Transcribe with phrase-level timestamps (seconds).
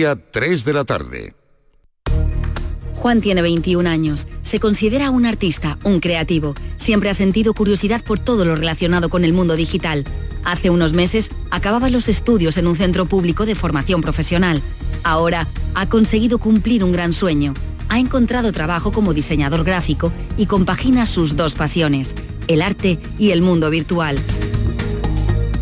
[0.00, 1.34] 3 de la tarde.
[2.94, 4.28] Juan tiene 21 años.
[4.42, 6.54] Se considera un artista, un creativo.
[6.76, 10.04] Siempre ha sentido curiosidad por todo lo relacionado con el mundo digital.
[10.44, 14.62] Hace unos meses acababa los estudios en un centro público de formación profesional.
[15.02, 17.54] Ahora ha conseguido cumplir un gran sueño.
[17.88, 22.14] Ha encontrado trabajo como diseñador gráfico y compagina sus dos pasiones,
[22.48, 24.18] el arte y el mundo virtual.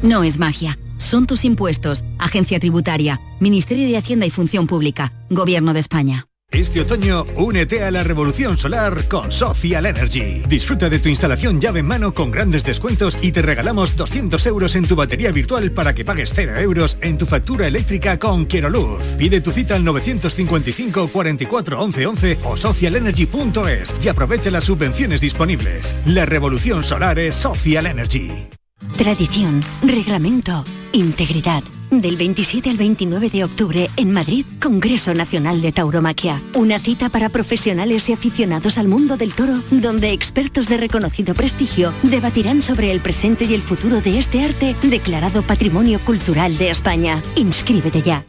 [0.02, 2.05] No es magia, son tus impuestos.
[2.19, 6.29] Agencia Tributaria, Ministerio de Hacienda y Función Pública, Gobierno de España.
[6.51, 10.42] Este otoño, únete a la revolución solar con Social Energy.
[10.48, 14.75] Disfruta de tu instalación llave en mano con grandes descuentos y te regalamos 200 euros
[14.75, 18.70] en tu batería virtual para que pagues 0 euros en tu factura eléctrica con Quiero
[18.70, 19.03] Luz.
[19.19, 25.98] Pide tu cita al 955 44 11 11 o socialenergy.es y aprovecha las subvenciones disponibles.
[26.06, 28.48] La revolución solar es Social Energy.
[28.96, 31.62] Tradición, reglamento, integridad.
[31.91, 36.42] Del 27 al 29 de octubre en Madrid, Congreso Nacional de Tauromaquia.
[36.55, 41.92] Una cita para profesionales y aficionados al mundo del toro, donde expertos de reconocido prestigio
[42.03, 47.22] debatirán sobre el presente y el futuro de este arte declarado Patrimonio Cultural de España.
[47.36, 48.27] Inscríbete ya.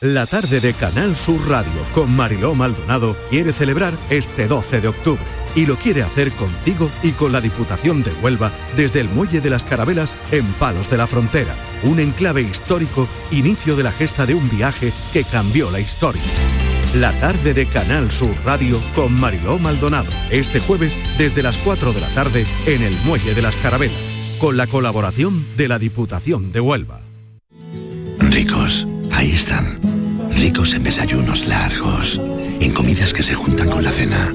[0.00, 5.45] La tarde de Canal Sur Radio con Mariló Maldonado quiere celebrar este 12 de octubre
[5.56, 9.50] y lo quiere hacer contigo y con la Diputación de Huelva desde el Muelle de
[9.50, 11.56] las Carabelas en Palos de la Frontera.
[11.82, 16.22] Un enclave histórico, inicio de la gesta de un viaje que cambió la historia.
[16.94, 20.08] La tarde de Canal Sur Radio con Mariló Maldonado.
[20.30, 23.96] Este jueves desde las 4 de la tarde en el Muelle de las Carabelas.
[24.38, 27.00] Con la colaboración de la Diputación de Huelva.
[28.18, 29.80] Ricos, ahí están.
[30.32, 32.20] Ricos en desayunos largos,
[32.60, 34.34] en comidas que se juntan con la cena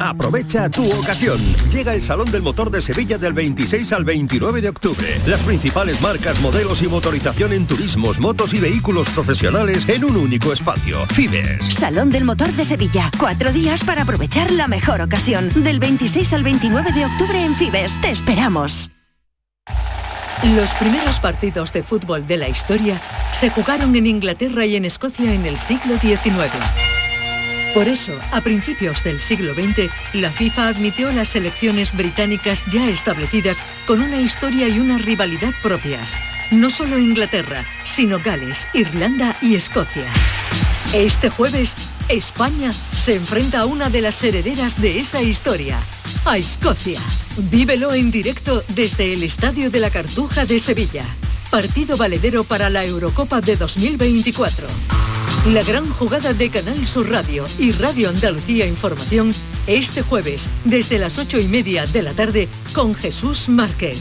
[0.00, 1.38] Aprovecha tu ocasión.
[1.70, 5.20] Llega el Salón del Motor de Sevilla del 26 al 29 de octubre.
[5.26, 10.52] Las principales marcas, modelos y motorización en turismos, motos y vehículos profesionales en un único
[10.52, 11.06] espacio.
[11.06, 11.66] Fibes.
[11.74, 13.10] Salón del Motor de Sevilla.
[13.18, 15.50] Cuatro días para aprovechar la mejor ocasión.
[15.62, 18.00] Del 26 al 29 de octubre en Fibes.
[18.00, 18.90] Te esperamos.
[20.56, 23.00] Los primeros partidos de fútbol de la historia
[23.32, 26.83] se jugaron en Inglaterra y en Escocia en el siglo XIX.
[27.74, 33.58] Por eso, a principios del siglo XX, la FIFA admitió las selecciones británicas ya establecidas
[33.84, 36.12] con una historia y una rivalidad propias.
[36.52, 40.06] No solo Inglaterra, sino Gales, Irlanda y Escocia.
[40.92, 41.74] Este jueves,
[42.08, 45.80] España se enfrenta a una de las herederas de esa historia,
[46.24, 47.00] a Escocia.
[47.36, 51.04] Vívelo en directo desde el Estadio de la Cartuja de Sevilla.
[51.54, 54.66] Partido valedero para la Eurocopa de 2024.
[55.52, 59.32] La gran jugada de Canal Sur Radio y Radio Andalucía Información
[59.68, 64.00] este jueves desde las ocho y media de la tarde con Jesús Márquez.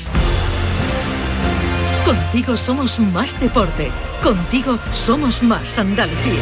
[2.03, 3.91] Contigo somos más deporte.
[4.23, 6.41] Contigo somos más Andalucía.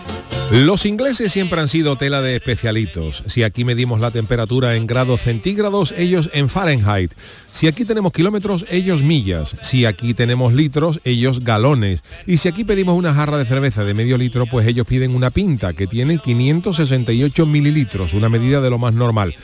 [0.51, 3.23] Los ingleses siempre han sido tela de especialitos.
[3.27, 7.13] Si aquí medimos la temperatura en grados centígrados, ellos en Fahrenheit.
[7.51, 9.55] Si aquí tenemos kilómetros, ellos millas.
[9.61, 12.03] Si aquí tenemos litros, ellos galones.
[12.27, 15.29] Y si aquí pedimos una jarra de cerveza de medio litro, pues ellos piden una
[15.29, 19.35] pinta que tiene 568 mililitros, una medida de lo más normal.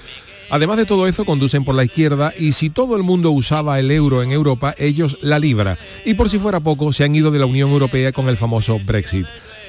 [0.49, 3.91] Además de todo eso, conducen por la izquierda y si todo el mundo usaba el
[3.91, 5.77] euro en Europa, ellos la libra.
[6.03, 8.77] Y por si fuera poco, se han ido de la Unión Europea con el famoso
[8.77, 9.25] Brexit.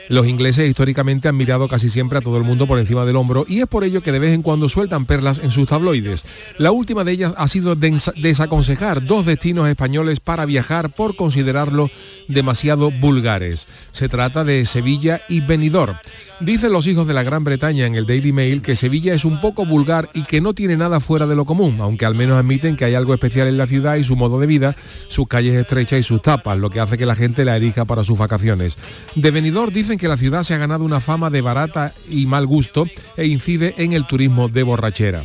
[0.09, 3.45] Los ingleses históricamente han mirado casi siempre a todo el mundo por encima del hombro
[3.49, 6.25] y es por ello que de vez en cuando sueltan perlas en sus tabloides.
[6.57, 11.91] La última de ellas ha sido desaconsejar dos destinos españoles para viajar por considerarlo
[12.27, 13.67] demasiado vulgares.
[13.93, 15.97] Se trata de Sevilla y Benidorm.
[16.41, 19.41] Dicen los hijos de la Gran Bretaña en el Daily Mail que Sevilla es un
[19.41, 22.77] poco vulgar y que no tiene nada fuera de lo común, aunque al menos admiten
[22.77, 24.77] que hay algo especial en la ciudad y su modo de vida,
[25.09, 28.05] sus calles estrechas y sus tapas, lo que hace que la gente la erija para
[28.05, 28.77] sus vacaciones.
[29.17, 32.47] De Benidorm dicen que la ciudad se ha ganado una fama de barata y mal
[32.47, 32.87] gusto
[33.17, 35.25] e incide en el turismo de borrachera.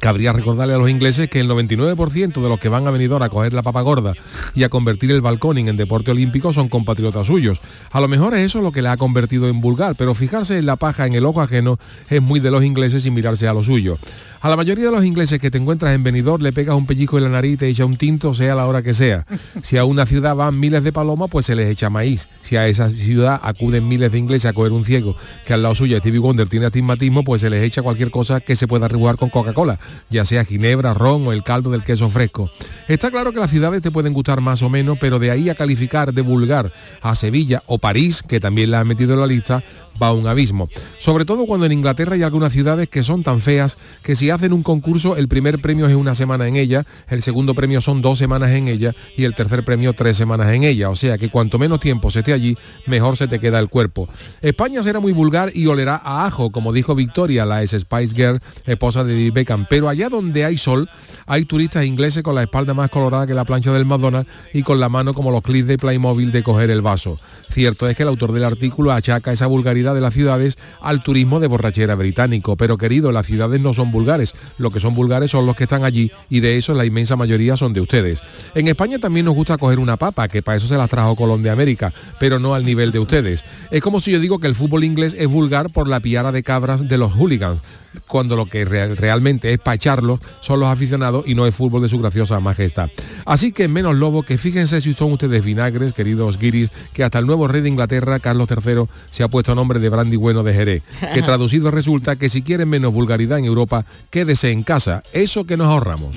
[0.00, 3.28] Cabría recordarle a los ingleses que el 99% de los que van a Benidorm a
[3.28, 4.14] coger la papa gorda
[4.54, 7.60] y a convertir el balconing en deporte olímpico son compatriotas suyos.
[7.90, 10.66] A lo mejor es eso lo que le ha convertido en vulgar, pero fijarse en
[10.66, 11.78] la paja en el ojo ajeno
[12.08, 13.98] es muy de los ingleses y mirarse a lo suyo.
[14.42, 17.16] A la mayoría de los ingleses que te encuentras en Benidorm le pegas un pellizco
[17.16, 19.24] en la nariz y te echa un tinto, sea la hora que sea.
[19.62, 22.28] Si a una ciudad van miles de palomas, pues se les echa maíz.
[22.42, 25.14] Si a esa ciudad acuden miles de ingleses a coger un ciego
[25.46, 28.56] que al lado suyo Stevie Wonder tiene astigmatismo, pues se les echa cualquier cosa que
[28.56, 29.78] se pueda rejugar con Coca-Cola,
[30.10, 32.50] ya sea ginebra, ron o el caldo del queso fresco.
[32.88, 35.54] Está claro que las ciudades te pueden gustar más o menos, pero de ahí a
[35.54, 39.62] calificar de vulgar a Sevilla o París, que también la ha metido en la lista,
[40.00, 40.68] va un abismo.
[40.98, 44.52] Sobre todo cuando en Inglaterra hay algunas ciudades que son tan feas que si hacen
[44.52, 48.18] un concurso el primer premio es una semana en ella, el segundo premio son dos
[48.18, 50.90] semanas en ella y el tercer premio tres semanas en ella.
[50.90, 52.56] O sea que cuanto menos tiempo se esté allí,
[52.86, 54.08] mejor se te queda el cuerpo.
[54.40, 58.40] España será muy vulgar y olerá a ajo, como dijo Victoria, la ex Spice Girl,
[58.66, 59.66] esposa de David Beckham.
[59.68, 60.88] Pero allá donde hay sol,
[61.26, 64.80] hay turistas ingleses con la espalda más colorada que la plancha del Madonna y con
[64.80, 67.18] la mano como los clips de Playmobil de coger el vaso.
[67.50, 71.40] Cierto es que el autor del artículo achaca esa vulgaridad de las ciudades al turismo
[71.40, 72.56] de borrachera británico.
[72.56, 74.34] Pero querido, las ciudades no son vulgares.
[74.58, 77.56] Lo que son vulgares son los que están allí y de eso la inmensa mayoría
[77.56, 78.22] son de ustedes.
[78.54, 81.42] En España también nos gusta coger una papa, que para eso se las trajo Colón
[81.42, 83.44] de América, pero no al nivel de ustedes.
[83.70, 86.42] Es como si yo digo que el fútbol inglés es vulgar por la piara de
[86.42, 87.60] cabras de los hooligans
[88.06, 91.98] cuando lo que realmente es pacharlos son los aficionados y no es fútbol de su
[91.98, 92.90] graciosa majestad.
[93.24, 97.26] Así que menos lobo que fíjense si son ustedes vinagres, queridos guiris, que hasta el
[97.26, 100.82] nuevo rey de Inglaterra, Carlos III, se ha puesto nombre de brandy bueno de Jerez.
[101.14, 105.02] Que traducido resulta que si quieren menos vulgaridad en Europa, quédese en casa.
[105.12, 106.16] Eso que nos ahorramos.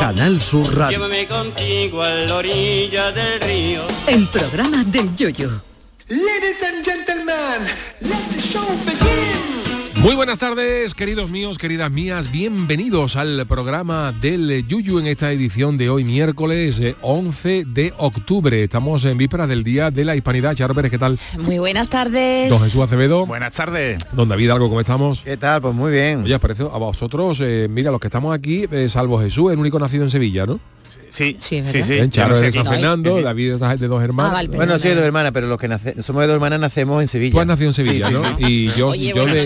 [0.00, 0.98] Canal Sur Radio.
[0.98, 3.82] Llévame contigo a la orilla del río.
[4.06, 5.62] El programa del yoyo.
[6.08, 7.66] Ladies and gentlemen,
[8.00, 10.02] let the show begin.
[10.04, 15.76] Muy buenas tardes, queridos míos, queridas mías, bienvenidos al programa del Yuyu en esta edición
[15.76, 18.62] de hoy miércoles 11 eh, de octubre.
[18.62, 20.54] Estamos en vísperas del Día de la Hispanidad.
[20.54, 21.18] Charo Pérez, ¿qué tal?
[21.40, 22.50] Muy buenas tardes.
[22.50, 23.26] Don Jesús Acevedo.
[23.26, 23.98] Buenas tardes.
[24.12, 25.22] Don David Algo, ¿cómo estamos?
[25.22, 25.60] ¿Qué tal?
[25.60, 26.22] Pues muy bien.
[26.22, 29.80] Oye, parece a vosotros, eh, mira, los que estamos aquí, eh, salvo Jesús, el único
[29.80, 30.60] nacido en Sevilla, ¿no?
[31.08, 31.94] Sí, sí, sí, sí.
[31.94, 34.32] En Charo de San Fernando, David es de dos hermanas.
[34.32, 34.78] Ah, vale, bueno, perdona.
[34.80, 37.32] soy de dos hermanas, pero los que nace- somos de dos hermanas nacemos en Sevilla.
[37.32, 38.36] Tú has nacido en Sevilla, Sí, sí, ¿no?
[38.36, 38.44] sí.
[38.46, 39.44] Y yo, Oye, y yo bueno, de,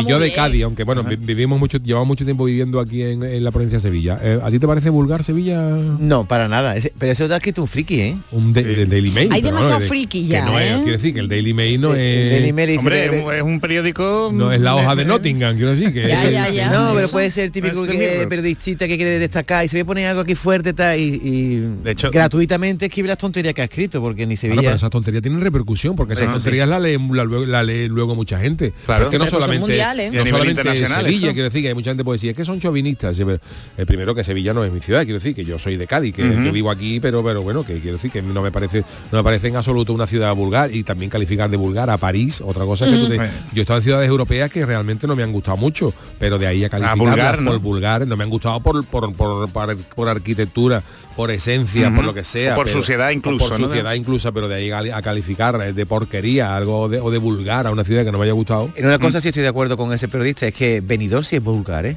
[0.00, 0.36] y yo de bien.
[0.36, 3.76] Cádiz, aunque bueno, vi- vivimos mucho, llevamos mucho tiempo viviendo aquí en, en la provincia
[3.76, 4.18] de Sevilla.
[4.22, 5.60] Eh, ¿A ti te parece vulgar Sevilla?
[5.60, 6.76] No, para nada.
[6.76, 8.16] Ese- pero eso te ha escrito un friki, ¿eh?
[8.30, 9.28] Un de- del Daily Mail.
[9.32, 10.76] Hay demasiado de- friki que ya, no es- ¿eh?
[10.82, 12.30] quiero decir que el Daily Mail no El- el es...
[12.40, 14.30] Daily Mail Hombre, es un- es un periódico...
[14.32, 16.70] No es la hoja de eh, Nottingham, quiero decir que Ya, es ya, ya.
[16.72, 20.06] No, pero puede ser el típico Es periodista que quiere destacar y se ve poner
[20.06, 24.26] algo aquí fuerte y, y De hecho- gratuitamente escribe las tonterías que ha escrito, porque
[24.26, 24.62] ni Sevilla...
[24.62, 27.88] pero esas tonterías tienen repercusión, porque esas Bueno, tonterías la leen, la, luego- la lee
[27.88, 28.72] luego mucha gente.
[28.86, 29.04] Claro.
[29.06, 30.12] Es que no solamente, mundiales.
[30.12, 31.32] A no solamente Sevilla, eso.
[31.32, 33.16] quiero decir que hay mucha gente que puede decir, es que son chauvinistas.
[33.16, 33.40] Sí, pero,
[33.76, 36.14] eh, primero que Sevilla no es mi ciudad, quiero decir que yo soy de Cádiz,
[36.14, 36.22] que,
[36.52, 39.48] vivo aquí, pero pero bueno, que quiero decir que no me parece no me parece
[39.48, 42.92] en absoluto una ciudad vulgar y también calificar de vulgar a París, otra cosa que
[42.96, 43.22] tú te- yo
[43.56, 46.64] he estado en ciudades europeas que realmente no me han gustado mucho, pero de ahí
[46.64, 47.50] a calificar vulgar, ¿no?
[47.52, 50.61] por vulgar, no me han gustado por por, por, por, por arquitectura,
[51.16, 52.52] por esencia, por lo que sea.
[52.52, 53.66] O por pero- suciedad incluso, Por ¿no?
[53.68, 57.66] suciedad incluso, pero de ahí a, a calificar de porquería, algo de, o de vulgar
[57.66, 58.70] a una ciudad que no me haya gustado.
[58.76, 61.42] En una cosa sí estoy de acuerdo con ese periodista, es que Benidorm sí es
[61.42, 61.96] vulgar, ¿eh?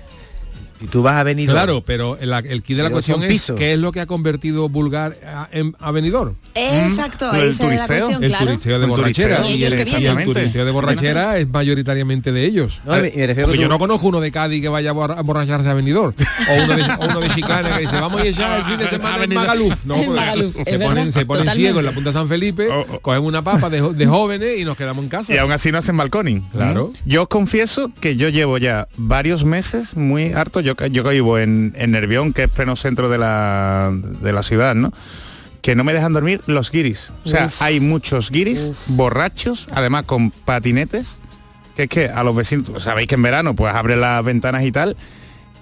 [0.79, 1.55] Si tú vas a Benidorm...
[1.55, 4.67] Claro, pero el, el key de la cuestión es qué es lo que ha convertido
[4.69, 6.35] vulgar a, en, a Benidorm.
[6.53, 8.45] Exacto, del esa es la cuestión, El claro.
[8.45, 9.47] turisteo de borrachera.
[9.47, 12.81] Y el, turisteo de borrachera es mayoritariamente de ellos.
[12.85, 14.93] No, me- me refiero Porque que yo no conozco uno de Cádiz que vaya a
[14.93, 16.13] borra- a Benidorm.
[16.49, 18.87] O uno de, o uno de Chicana que dice, vamos a echar el fin de
[18.89, 19.85] semana en Magaluf.
[19.85, 22.27] No, En porque Magaluf, es se ponen, se ponen ciegos en la punta de San
[22.27, 22.99] Felipe, Oh, oh.
[22.99, 25.33] cogemos una papa de, de jóvenes y nos quedamos en casa.
[25.33, 26.41] Y aún así no hacen balconing.
[26.51, 26.91] Claro.
[27.05, 30.61] Yo os confieso que yo llevo ya varios meses muy harto.
[30.65, 34.41] Yo, yo que vivo en, en Nervión, que es pleno centro de la, de la
[34.43, 34.91] ciudad, ¿no?
[35.61, 37.11] Que no me dejan dormir los guiris.
[37.23, 37.61] O sea, Uf.
[37.61, 41.19] hay muchos guiris, borrachos, además con patinetes,
[41.75, 44.71] que es que a los vecinos, sabéis que en verano pues abre las ventanas y
[44.71, 44.95] tal,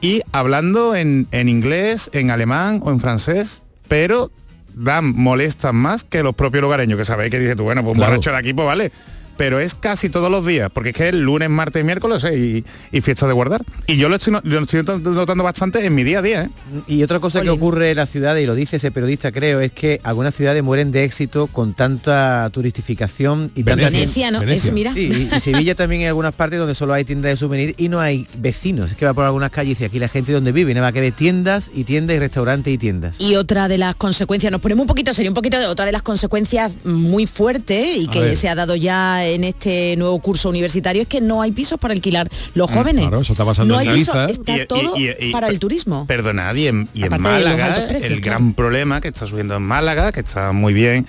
[0.02, 4.32] y hablando en, en inglés, en alemán o en francés, pero
[4.74, 7.98] dan, molestan más que los propios lugareños, que sabéis que dice tú, bueno, pues un
[8.00, 8.12] Claro.
[8.14, 8.92] borracho de aquí, pues vale.
[9.38, 12.98] Pero es casi todos los días, porque es que es lunes, martes, miércoles eh, y,
[12.98, 13.62] y fiesta de guardar.
[13.88, 16.44] Y yo lo estoy, lo estoy not- notando bastante en mi día a día.
[16.44, 16.50] ¿eh?
[16.88, 19.72] Y otra cosa que ocurre en las ciudades, y lo dice ese periodista creo, es
[19.72, 24.40] que algunas ciudades mueren de éxito con tanta turistificación y tanta Venecia, ¿no?
[24.40, 24.68] Venecia.
[24.68, 24.94] Es- mira.
[24.94, 27.90] Sí, y, y Sevilla también hay algunas partes donde solo hay tiendas de souvenir y
[27.90, 28.92] no hay vecinos.
[28.92, 31.02] Es que va por algunas calles y aquí la gente donde vive, nada más que
[31.02, 33.16] ve tiendas y tiendas y restaurantes y tiendas.
[33.20, 35.92] Y otra de las consecuencias, nos ponemos un poquito serio, un poquito de otra de
[35.92, 41.02] las consecuencias muy fuertes y que se ha dado ya en este nuevo curso universitario
[41.04, 43.02] es que no hay pisos para alquilar los Mm, jóvenes.
[43.08, 44.30] Claro, eso está pasando no en hay pisos, Ibiza.
[44.32, 46.06] está Y- y- todo y- y- para el turismo.
[46.08, 46.90] Perdonad, y en,
[47.20, 48.40] Málaga, precios, el claro.
[48.40, 51.06] gran problema que está subiendo en Málaga, que está muy bien,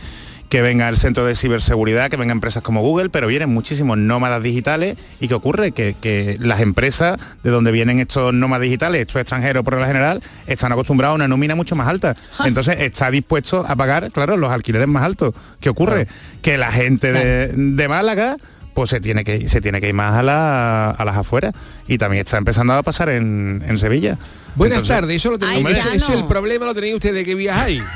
[0.55, 4.41] que venga el centro de ciberseguridad, que venga empresas como Google, pero vienen muchísimos nómadas
[4.41, 4.97] digitales.
[5.19, 5.73] ¿Y qué ocurre?
[5.73, 10.23] Que, que las empresas de donde vienen estos nómadas digitales, estos extranjeros por lo general,
[10.47, 12.15] están acostumbrados a una nómina mucho más alta.
[12.45, 15.35] Entonces está dispuesto a pagar, claro, los alquileres más altos.
[15.59, 16.07] ¿Qué ocurre?
[16.41, 18.37] Que la gente de, de Málaga
[18.75, 21.53] pues se tiene que se tiene que ir más a, la- a las afueras
[21.89, 24.19] y también está empezando a pasar en, en Sevilla
[24.55, 26.19] Buenas Entonces- tardes, eso lo tenéis, Ay, eso, ya eso no.
[26.19, 27.83] el problema lo tenéis ustedes que viajáis.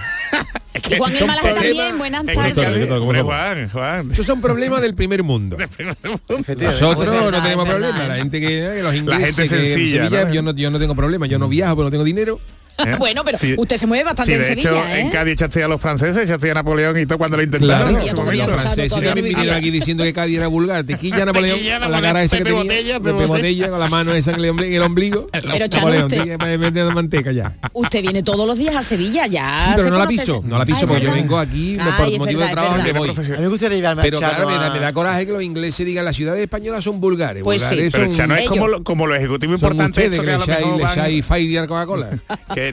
[0.90, 2.88] Y Juan problemas- también, buenas tardes.
[3.24, 4.10] Juan, Juan.
[4.12, 5.56] Esos son problemas del primer mundo.
[6.28, 8.04] Nosotros verdad, no tenemos problema.
[8.04, 8.08] ¿eh?
[8.08, 10.32] La gente que, que los ingleses, gente que en sencilla, Sevilla, ¿no?
[10.34, 11.26] yo, no, yo no tengo problema.
[11.26, 12.40] Yo no viajo, pero no tengo dinero.
[12.78, 12.96] ¿Eh?
[12.98, 13.54] Bueno, pero Sí.
[13.56, 15.00] usted se mueve bastante Sí, en Sevilla, hecho, ¿eh?
[15.00, 17.94] en Cádiz echaste a los franceses, echaste a Napoleón y todo cuando lo intentaron.
[17.94, 20.84] Claro, los franceses vinieron aquí diciendo que Cádiz era vulgar.
[20.84, 23.88] Tequilla Napoleón, Tequilla, con la cara esa que tenía, Botella, Pepe Pepe Botella, con la
[23.88, 25.28] mano esa en el, ombligo, en el ombligo.
[25.32, 27.54] Pero, Chano, Napoleón, usted- manteca ya.
[27.72, 29.64] Usted viene todos los días a Sevilla, ya.
[29.66, 32.48] Sí, pero no la piso, no la piso porque yo vengo aquí por motivo de
[32.48, 32.98] trabajo verdad.
[32.98, 33.08] voy.
[33.10, 36.16] A mí me gustaría llevarme Pero claro, me da, coraje que los ingleses digan las
[36.16, 37.42] ciudades españolas son vulgares.
[37.42, 37.88] Pues sí.
[37.90, 40.36] Pero son, Chano es como lo, como lo ejecutivo son importante ustedes esto que que
[40.36, 42.10] le echáis, mejor le van- echáis Fairy a Coca-Cola.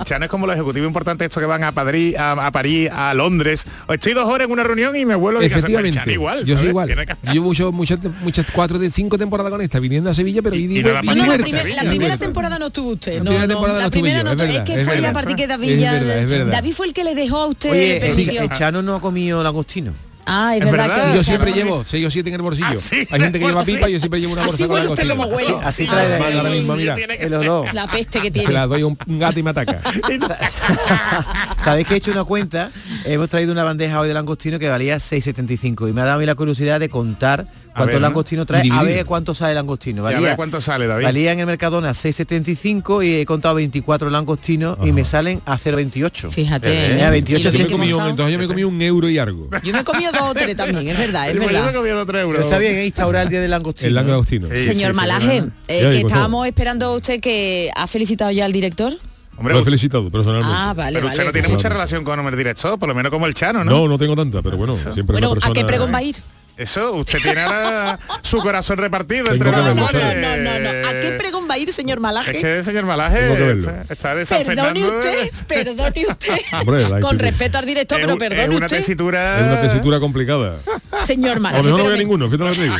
[0.03, 3.13] Chano es como lo ejecutivo importante esto que van a Madrid, a, a París, a
[3.13, 3.65] Londres.
[3.87, 5.59] O estoy dos horas en una reunión y me vuelvo a mi casa.
[5.59, 6.11] Efectivamente.
[6.11, 6.89] Igual, yo soy igual.
[7.33, 10.59] Yo mucho, muchas, muchas cuatro de cinco temporadas con esta, viniendo a Sevilla, pero Y-
[10.59, 13.13] y, y digo, no la y No, la, primer- la primera temporada no estuvo usted.
[13.13, 14.79] La No, primera no, temporada la no primera yo, no es estuvo- verdad, Es que
[14.81, 15.07] es fue verdad.
[15.09, 15.13] la
[15.57, 15.91] Villa.
[15.93, 16.51] verdad, es verdad.
[16.53, 19.93] David fue el que le dejó a usted, Oye, el, Chano no ha comido langostino.
[20.25, 22.67] Ah, es, Es verdad, verdad, que Yo siempre llevo 6 o 7 en el bolsillo.
[22.71, 23.73] Ah, sí, Hay gente que lleva sí.
[23.75, 25.59] pipa, yo siempre llevo una Así bolsa con la usted lo.
[25.61, 26.37] Así Ah, trae- sí.
[26.37, 26.95] ahora mismo, mira.
[27.73, 28.53] La peste que Se tiene.
[28.53, 29.81] la doy a un un gato y me ataca.
[31.63, 32.71] ¿Sabéis que he hecho una cuenta?
[33.05, 36.19] Hemos traído una bandeja hoy de langostino que valía 6,75 y me ha dado a
[36.19, 40.01] mí la curiosidad de contar cuántos langostinos trae, a ver cuánto sale el langostino.
[40.03, 41.03] Y a Valía, ver cuánto sale, David.
[41.05, 46.31] valía en el Mercadona 6,75 y he contado 24 langostinos y me salen a 0,28.
[46.31, 46.69] Fíjate.
[46.69, 47.09] Eh, ¿eh?
[47.09, 49.49] 28 Y lo Yo me comí un- entonces yo me comí un euro y algo.
[49.63, 52.05] Yo me he comido dos o tres también, es verdad, es Yo me he comido
[52.05, 52.35] tres euros.
[52.37, 52.85] Pero está bien, ¿eh?
[52.85, 53.87] instaurar el día del langostino.
[53.87, 54.47] El langostino.
[54.51, 58.51] Sí, Señor sí, Malaje, eh, que estábamos esperando a usted que ha felicitado ya al
[58.51, 58.93] director.
[59.37, 60.55] Hombre, Lo he felicitado personalmente.
[60.57, 61.15] Ah, vale, pero vale.
[61.17, 63.71] usted no tiene mucha relación con el director, por lo menos como el Chano, ¿no?
[63.71, 65.51] No, no tengo tanta, pero bueno, siempre Bueno, una persona...
[65.51, 66.15] ¿a qué pregón va a ir?
[66.57, 70.87] Eso, usted tiene ahora su corazón repartido entre que los No, no, no, no, no.
[70.87, 72.31] ¿A qué pregón va a ir, señor Malaje?
[72.37, 74.99] Es que señor Malaje está, está de San Perdone Fernando.
[74.99, 76.33] usted, perdone usted.
[76.53, 78.77] Hombre, la Con respeto al director, Es pero un- es perdone una usted.
[78.77, 79.39] tesitura...
[79.41, 80.55] Es una tesitura complicada.
[81.05, 81.63] Señor O Malaje.
[81.63, 82.75] mejor no me- ninguno, fíjate lo que te digo.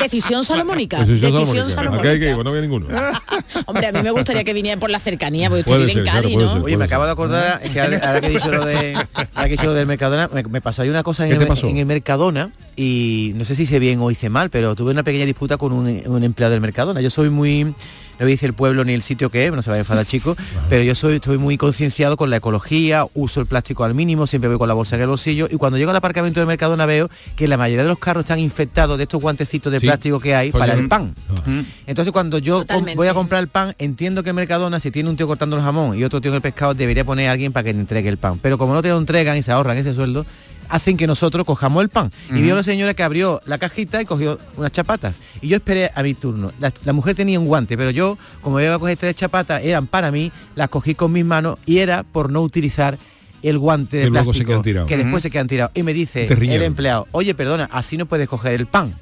[0.00, 1.00] Decisión salomónica.
[1.00, 2.08] Decisión Decisión salomónica.
[2.08, 2.44] Aquí hay que ir, salomónica.
[2.44, 2.86] no veo ninguno.
[3.66, 6.04] Hombre, a mí me gustaría que viniera por la cercanía, porque usted Puede vive en
[6.04, 6.52] ser, claro, puede ¿no?
[6.52, 6.62] ser.
[6.62, 9.46] Oye, me acabo de acordar, es que ahora, que he dicho lo de ahora que
[9.46, 11.64] he dicho lo del Mercadona, me, me pasó ahí una cosa en ¿Qué te el,
[11.66, 15.02] en el Mercadona y no sé si hice bien o hice mal, pero tuve una
[15.02, 17.00] pequeña disputa con un, un empleado del Mercadona.
[17.00, 17.74] Yo soy muy
[18.18, 19.78] no voy a decir el pueblo ni el sitio que es, no se va a
[19.80, 20.36] enfadar chico,
[20.68, 24.48] pero yo soy estoy muy concienciado con la ecología, uso el plástico al mínimo, siempre
[24.48, 27.08] voy con la bolsa en el bolsillo y cuando llego al aparcamiento del Mercadona veo
[27.36, 29.86] que la mayoría de los carros están infectados de estos guantecitos de Sí.
[29.86, 31.14] plástico que hay para el pan.
[31.28, 31.62] Ah.
[31.86, 32.96] Entonces cuando yo Totalmente.
[32.96, 35.62] voy a comprar el pan, entiendo que el Mercadona, si tiene un tío cortando el
[35.62, 38.08] jamón y otro tío en el pescado, debería poner a alguien para que le entregue
[38.08, 38.38] el pan.
[38.40, 40.24] Pero como no te lo entregan y se ahorran ese sueldo,
[40.68, 42.12] hacen que nosotros cojamos el pan.
[42.30, 45.16] Y vi a una señora que abrió la cajita y cogió unas chapatas.
[45.40, 46.52] Y yo esperé a mi turno.
[46.60, 49.86] La, la mujer tenía un guante, pero yo, como iba a coger tres chapatas, eran
[49.86, 52.98] para mí, las cogí con mis manos y era por no utilizar
[53.42, 57.06] el guante de Que plástico que después se quedan tirados y me dice el empleado
[57.12, 58.98] oye perdona así no puedes coger el pan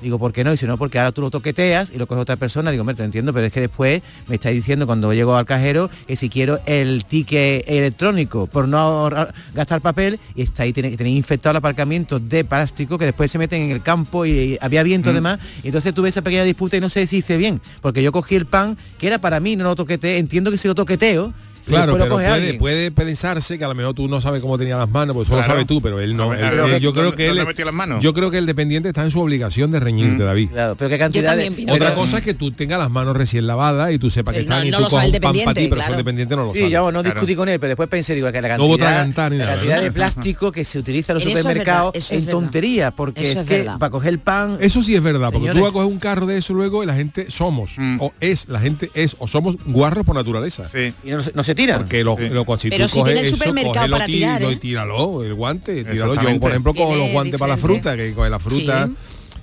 [0.00, 0.52] Digo, ¿por qué no?
[0.52, 2.70] Y si no, porque ahora tú lo toqueteas y lo coge otra persona.
[2.70, 5.90] Digo, me te entiendo, pero es que después me estáis diciendo cuando llego al cajero
[6.06, 10.96] que si quiero el ticket electrónico por no ahorrar- gastar papel y está ahí, tiene
[10.96, 14.82] tener infectado el aparcamiento de plástico que después se meten en el campo y, había
[14.82, 15.40] viento además.
[15.62, 18.36] Y entonces tuve esa pequeña disputa y no sé si hice bien, porque yo cogí
[18.36, 20.18] el pan que era para mí, no lo toqueteé.
[20.18, 21.32] Entiendo que si lo toqueteo,
[21.66, 25.14] Claro, pero puede, pensarse que a lo mejor tú no sabes cómo tenía las manos,
[25.14, 25.54] pues solo Claro.
[25.54, 26.26] sabes tú, pero él no.
[26.26, 26.66] No, Él- claro.
[26.66, 28.02] él- yo creo ¿Dónde- que él, las manos?
[28.02, 30.50] yo creo que el dependiente está en su obligación de reñirte, David.
[30.50, 31.66] Claro, pero qué cantidad de...
[31.70, 34.44] Otra cosa es que tú tengas las manos recién lavadas y tú sepas que no-
[34.54, 36.58] están y no tú sabe cojas pan para ti, pero el dependiente no lo Sí,
[36.60, 36.70] sabe.
[36.70, 37.14] yo no Claro.
[37.14, 39.76] discutí con él, pero después pensé, digo, que la No cantidad, tragantar ni la cantidad
[39.76, 39.82] ¿no?
[39.82, 44.10] de plástico que se utiliza en los supermercados en tontería, porque es, que para coger
[44.12, 44.58] el pan...
[44.60, 46.86] Eso sí es verdad, porque tú vas a coger un carro de eso luego y
[46.86, 50.64] la gente somos, o es, la gente es, o somos guarros por naturaleza.
[51.04, 51.78] Y no, no se tiran.
[51.80, 54.52] Porque lo, lo- si Pero tú si coges tiene el supermercado para tirar, ¿eh?
[54.52, 56.14] y tíralo, el guante, tíralo.
[56.14, 58.86] Yo, por ejemplo, cojo los guantes para la fruta, que coge la fruta.
[58.86, 58.94] Sí.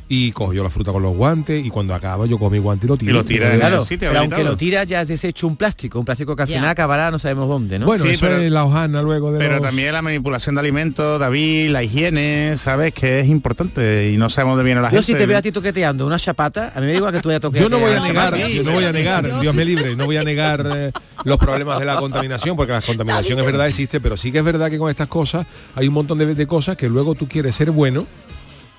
[0.09, 2.85] Y cojo yo la fruta con los guantes y cuando acaba yo cojo mi guante
[2.85, 3.11] y lo tiro.
[3.11, 5.55] Y lo tira en el Claro, sitio pero aunque lo tira ya has deshecho un
[5.55, 7.85] plástico, un plástico que al final acabará no sabemos dónde, ¿no?
[7.85, 10.61] Bueno, Sí, eso pero- es la hojana luego de Pero los- también la manipulación de
[10.61, 14.97] alimentos, David, la higiene, sabes que es importante y no sabemos de viene la Yo
[15.01, 15.05] gente.
[15.05, 17.39] si te veo a ti toqueteando una chapata, a mí me digo que tú ya
[17.39, 17.61] toques.
[17.61, 19.95] Yo no voy a negar, no, yo yo voy a negar, yo Dios me libre,
[19.95, 20.91] no voy a negar eh,
[21.23, 24.43] los problemas de la contaminación, porque la contaminación es verdad existe, pero sí que es
[24.43, 27.55] verdad que con estas cosas hay un montón de, de cosas que luego tú quieres
[27.55, 28.05] ser bueno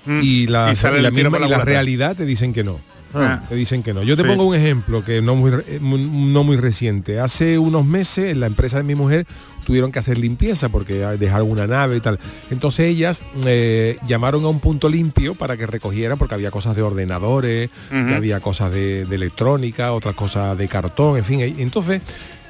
[0.07, 1.65] y la, Y sale y la misma- la y la culata.
[1.65, 2.79] realidad te dicen que no.
[3.17, 3.41] Ah.
[3.47, 4.03] Te dicen que no.
[4.03, 4.27] Yo te Sí.
[4.27, 7.19] pongo un ejemplo que no muy, eh, no muy reciente.
[7.21, 9.25] Hace unos meses en la empresa de mi mujer
[9.65, 12.19] tuvieron que hacer limpieza porque ah, dejaron una nave y tal.
[12.51, 16.81] Entonces ellas eh, llamaron a un punto limpio para que recogieran porque había cosas de
[16.81, 21.39] ordenadores, había cosas de, de electrónica, otras cosas de cartón, en fin.
[21.39, 22.01] Entonces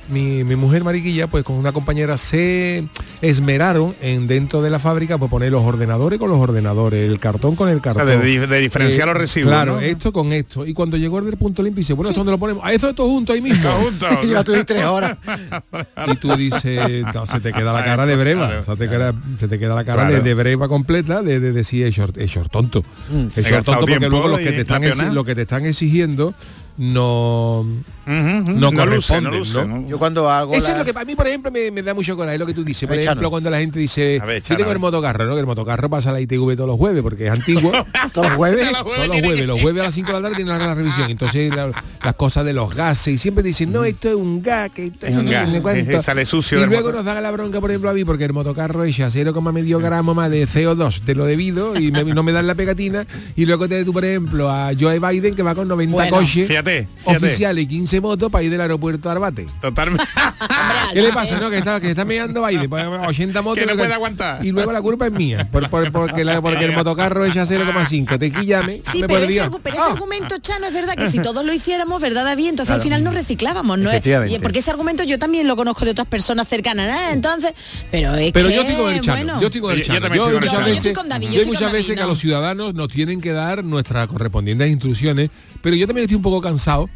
[0.10, 2.86] mi, mi mujer Mariquilla, pues con una compañera se
[3.22, 7.56] esmeraron en dentro de la fábrica pues poner los ordenadores con los ordenadores, el cartón
[7.56, 8.06] con el cartón.
[8.08, 9.80] de di- de diferenciar los residuos, Claro, ¿no?
[9.82, 10.66] esto con esto.
[10.66, 12.64] Y cuando llegó el del punto limpio dice, bueno, ¿esto dónde lo ponemos?
[12.64, 13.70] A eso todo junto ahí mismo.
[14.24, 15.18] Y ya tuviste tres horas.
[16.12, 18.46] y tú dices, no, se te queda la cara de breva.
[18.48, 18.62] Claro.
[18.62, 20.16] o sea, te queda- se te queda la cara Claro.
[20.16, 22.84] de, de breva completa de, de decir, es short, es short tonto.
[23.36, 26.34] Es short tonto porque luego los te están, que te están exigiendo
[26.78, 27.66] no,
[28.06, 29.80] no, No luce, no luce, ¿no?
[29.82, 29.88] ¿no?
[29.88, 31.94] Yo cuando hago Eso la- es lo que para mí, por ejemplo, me, me da
[31.94, 32.88] mucho coraje lo que tú dices.
[32.88, 33.30] Por ejemplo, Chano.
[33.30, 35.34] cuando la gente dice, A ver, yo tengo el motocarro, ¿no?
[35.34, 37.72] Que el motocarro pasa a la ITV todos los jueves porque es antiguo.
[38.14, 38.72] todos los jueves.
[38.72, 41.10] Todos los jueves, los jueves a las 5 de la tarde tienen la, la revisión.
[41.10, 41.72] Entonces la-
[42.04, 45.06] las cosas de los gases y siempre dicen, no, esto es un gas, que esto
[45.08, 45.92] es Es un no sé gas, ni cuánto".
[45.92, 48.34] eh, sale sucio Y luego nos dan la bronca, por ejemplo, a mí, porque el
[48.34, 52.46] motocarro echa 0,medio gramo más de CO2 de lo debido y me- no me dan
[52.48, 53.08] la pegatina.
[53.36, 56.18] Y luego te tú, por ejemplo, a Joe Biden que va con 90 Bueno.
[56.18, 57.26] coches Fíjate, fíjate.
[57.26, 59.46] oficiales y 15 motos para ir del aeropuerto a Arbate.
[59.62, 60.04] Totalmente.
[60.94, 61.40] ¿Qué le pasa?
[61.40, 63.60] No, que está, que está meando pues, 80 motos.
[63.60, 64.46] Que no y puede aguantar.
[64.46, 68.18] Y luego la culpa es mía, por- por- porque, la- porque el motocarro echa 0,5.
[68.20, 68.82] Te quillame.
[68.84, 69.48] Sí, me pero, por ese, Dios.
[69.48, 72.50] argu- pero ese argumento, Chano, es verdad que si todos lo hiciéramos, ¿verdad, David?
[72.50, 73.92] Entonces al final nos reciclábamos, ¿no?
[73.92, 74.04] es-.
[74.32, 77.14] Y porque ese argumento yo también lo conozco de otras personas cercanas, ¿eh?
[77.14, 77.54] entonces,
[77.92, 79.18] pero es Pero que, yo estoy con el Chano.
[79.24, 79.42] bueno.
[79.42, 80.02] yo estoy con el Yo- yo Chano.
[80.02, 80.66] también estoy con el muchas Chano.
[80.66, 82.20] Yo veces, estoy con David, yo yo estoy muchas con veces David, que a los
[82.20, 85.30] ciudadanos nos tienen que dar nuestras correspondientes instrucciones,
[85.62, 86.90] pero yo también estoy un poco cansado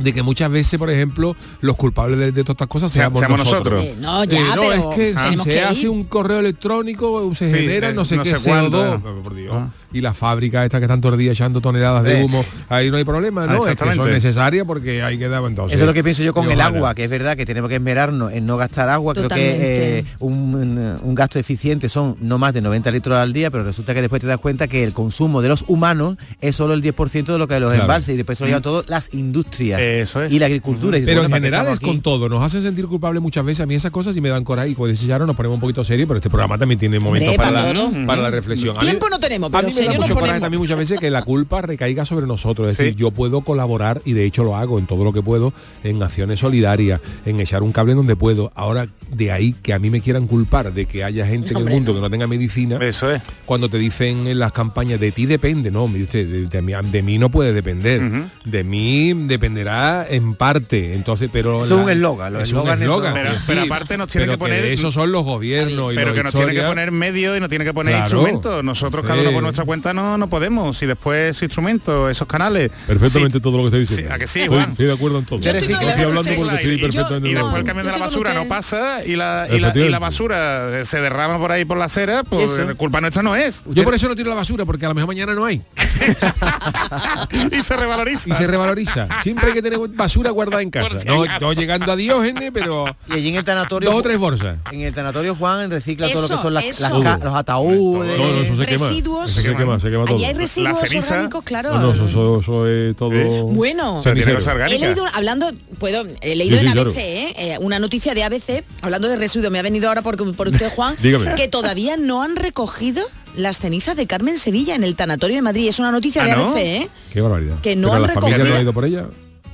[0.00, 3.18] de que muchas veces, por ejemplo, los culpables de, de todas estas cosas Sea- seamos,
[3.20, 3.84] seamos nosotros.
[3.84, 3.84] nosotros.
[3.84, 7.34] Eh, no, ya, Eh, no, pero es que si se que hace un correo electrónico,
[7.34, 9.20] se Sí, genera eh, no sé no qué sé cuánto, CO2, eh.
[9.22, 9.54] por Dios.
[9.56, 9.68] Ah.
[9.92, 12.24] Y las fábricas estas que están todos los días echando toneladas de Eh.
[12.24, 13.66] humo, ahí no hay problema, Ah, ¿no?
[13.66, 15.74] es que son necesarias porque hay que dar entonces.
[15.74, 17.76] Eso es lo que pienso yo con el agua, que es verdad que tenemos que
[17.76, 19.14] esmerarnos en no gastar agua.
[19.14, 19.58] Creo Totalmente.
[19.58, 23.64] que eh, un, un gasto eficiente son no más de 90 litros al día, pero
[23.64, 26.82] resulta que después te das cuenta que el consumo de los humanos es solo el
[26.82, 27.82] 10% de lo que de los Claro.
[27.84, 30.32] embalses y después se lo llevan todo las industrias Eso es.
[30.32, 30.98] y la agricultura.
[30.98, 33.60] Y Pero en ¿para qué general es con todo, nos hacen sentir culpables muchas veces,
[33.60, 35.60] a mí esas cosas sí me dan coraje y como dice Sharon nos ponemos un
[35.60, 37.90] poquito serio, pero este programa también tiene momentos para, la, todo.
[38.06, 38.76] para la reflexión.
[38.76, 41.00] A mí- Tiempo no tenemos, a pero mí me da mucho coraje también muchas veces
[41.00, 44.56] que la culpa recaiga sobre nosotros, es decir, yo puedo colaborar y de hecho lo
[44.56, 45.52] hago en todo lo que puedo,
[45.84, 48.52] en acciones solidarias, en echar un cable donde puedo.
[48.54, 51.64] Ahora, de ahí que a mí me quieran culpar de que haya gente en el
[51.68, 51.96] mundo no.
[51.96, 53.22] que no tenga medicina, Eso es.
[53.46, 56.72] cuando te dicen en las campañas de ti depende, no, mire usted, de, de mí,
[56.90, 58.00] de mí no puede depender,
[58.44, 62.58] de mí dependerá en parte, entonces, pero Eso es la- un eslogan, los es un
[62.82, 65.96] eslogan, Pero- sí, pero aparte nos tiene pero que poner- eso son los gobiernos y
[65.96, 68.06] Pero que nos tiene que poner medios y nos tiene que poner Claro.
[68.06, 68.64] instrumentos.
[68.64, 70.80] Nosotros cada uno por nuestra cuenta no, no podemos.
[70.82, 72.70] Y después instrumentos, esos canales.
[72.86, 73.42] Perfectamente Sí.
[73.42, 74.14] todo lo que estoy Sí, diciendo.
[74.14, 74.70] ¿a que sí, Juan?
[74.70, 75.38] estoy de acuerdo en todo.
[75.40, 77.86] Yo estoy Estoy totalmente hablando de porque estoy y, perfectamente y de después el camión
[77.86, 81.52] de la basura no pasa y la, y la, y la basura se derrama por
[81.52, 82.76] ahí por la acera, pues Eso.
[82.76, 83.62] culpa nuestra no es.
[83.66, 85.62] Yo por eso no tiro la basura, porque a lo mejor mañana no hay.
[87.52, 88.30] y se revaloriza.
[88.30, 89.08] Y se revaloriza.
[89.22, 91.00] Siempre hay que tener basura guardada en casa.
[91.00, 93.88] Si No, llegando a Diógenes, pero Y allí en el tanatorio...
[93.90, 94.58] dos o tres bolsas.
[94.72, 96.82] En el tanatorio Juan recicla todo lo que son las, eso.
[97.02, 98.18] las ca- los ataúdes.
[98.18, 98.88] No, no, eso se quema.
[98.88, 99.30] Residuos.
[99.30, 100.16] Se quema, se quema todo.
[100.16, 101.74] Allí hay residuos orgánicos, claro.
[101.74, 103.10] No, no, eso, eso- eso es todo.
[103.46, 104.02] Bueno.
[104.04, 107.00] He leído, hablando, puedo, he leído Sí, en sí, ABC, claro.
[107.00, 107.34] ¿eh?
[107.36, 110.70] Eh, una noticia de ABC, hablando de residuos, me ha venido ahora por, por usted,
[110.74, 110.96] Juan,
[111.36, 113.02] que todavía no han recogido
[113.36, 115.68] las cenizas de Carmen Sevilla en el tanatorio de Madrid.
[115.68, 116.48] Es una noticia ¿Ah, de no?
[116.50, 116.88] ABC, ¿eh?
[117.12, 117.56] Qué barbaridad.
[117.62, 119.04] Que no Pero han la familia no recogido- ha ido por ella.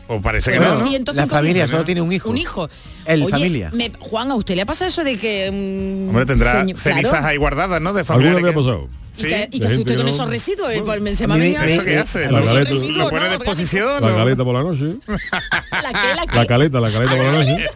[0.09, 0.79] O parece que no.
[0.79, 1.13] no.
[1.13, 2.31] La familia solo tiene un hijo.
[2.31, 2.69] Un hijo.
[3.05, 3.73] El Oye, familia.
[4.01, 5.49] Juan, ¿a usted le ha pasado eso de que...
[5.51, 7.93] Um, Hombre, tendrá señor, cenizas ahí guardadas, ¿no?
[7.93, 8.37] De familia.
[8.37, 8.53] Que...
[8.53, 8.89] pasado?
[9.17, 9.27] ¿Sí?
[9.27, 10.73] ¿Y qué, y hace usted con esos residuos?
[10.85, 11.65] Bueno, se me había...
[11.65, 12.31] ¿Eso qué hace?
[12.31, 14.03] ¿La, pone de exposición?
[14.03, 14.97] La caleta por la noche.
[15.07, 17.71] ¿La, caleta, la caleta por la noche.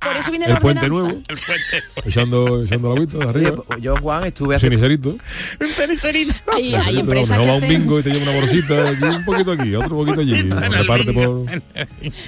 [0.00, 1.08] Por eso viene el puente nuevo.
[1.08, 1.82] El puente.
[2.04, 3.62] Echando, echando la vista de arriba.
[3.66, 4.66] Pues, yo, Juan, estuve hace...
[4.66, 5.16] Un cenicerito.
[5.60, 6.34] Un cenicerito.
[6.52, 8.74] Ahí, hay empresas que va un bingo y te lleva una bolsita.
[9.16, 10.34] Un poquito aquí, otro poquito allí.
[10.42, 11.46] Reparte por...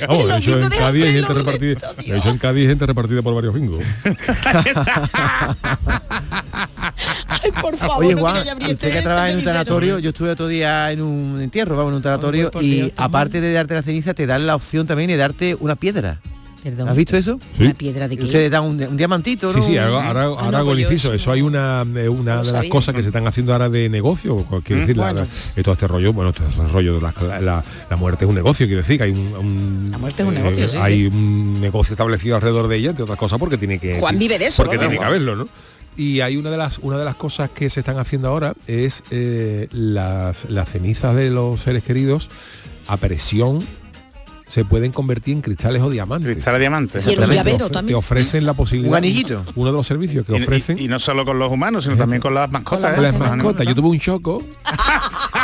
[0.08, 1.78] Vamos, de hecho, en Cádiz hay gente repartida.
[1.98, 3.84] Hecho, en Cádiz gente repartida por varios bingos.
[7.52, 10.30] Por ah, favor, Oye, Juan, no que este trabaja en un este tanatorio, yo estuve
[10.30, 14.14] otro día en un entierro, vamos, en un tanatorio, y aparte de darte la ceniza,
[14.14, 16.20] te dan la opción también de darte una piedra.
[16.66, 16.88] Perdón.
[16.88, 17.38] ¿Has visto eso?
[17.60, 18.24] Una piedra de qué?
[18.24, 19.62] Ustedes dan un, diamantito, ¿no?
[19.62, 21.14] Sí, sí, ahora, ahora, ah, hago el inciso.
[21.14, 24.44] Eso hay una, eh, una de las cosas que se están haciendo ahora de negocio.
[24.64, 25.26] Quiero mm, decir, bueno.
[25.62, 27.00] todo este rollo, bueno, todo este rollo de
[27.42, 27.62] la,
[27.96, 30.66] muerte es un negocio, quiero decir que hay un, La muerte es un eh, negocio,
[30.66, 34.00] sí, Hay un negocio establecido alrededor de ella, entre otras cosas, porque tiene que.
[34.00, 35.48] Juan vive de eso, Porque tiene que haberlo, ¿no?
[35.96, 39.02] Y hay una de las, una de las cosas que se están haciendo ahora es
[39.10, 42.28] eh, las, las cenizas de los seres queridos
[42.86, 43.64] a presión
[44.48, 46.32] se pueden convertir en cristales o diamantes.
[46.32, 47.06] Cristales diamantes.
[47.06, 47.94] Y el llavero también.
[47.94, 49.02] Te ofrecen la posibilidad.
[49.02, 49.44] Un.
[49.56, 50.78] Uno de los servicios que ofrecen.
[50.78, 52.94] Y, no solo con los humanos, sino también con las mascotas.
[52.94, 53.18] Con las, ¿eh?
[53.18, 53.66] mascotas.
[53.66, 54.42] Yo tuve un choco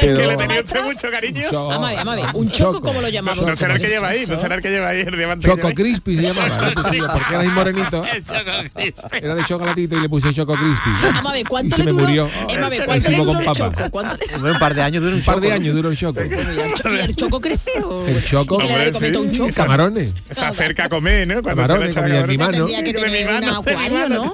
[0.00, 0.20] pero...
[0.20, 1.48] Que le tenía usted mucho cariño.
[1.52, 2.26] Vamos a ver, vamos a ver.
[2.34, 3.46] Un choco, ¿cómo lo llamamos?
[3.46, 5.48] No, será el que lleva ahí, no será el que lleva ahí el diamante.
[5.48, 6.72] Choco Crispy se llamaba,
[7.12, 8.04] porque era ahí morenito.
[9.12, 10.90] Era de chocolatito y le puse Choco Crispy.
[11.02, 12.28] Vamos a ver, ¿cuánto le duró?
[12.86, 13.82] ¿cuánto le duró el choco?
[14.42, 16.20] Un par de años duró un par de años duró el choco.
[16.22, 18.06] ¿Y el choco creció?
[18.06, 18.58] El choco.
[19.54, 20.12] Camarones.
[20.30, 21.42] Se ah, acerca a comer, ¿no?
[21.42, 22.46] Cuando Camarones, se le echa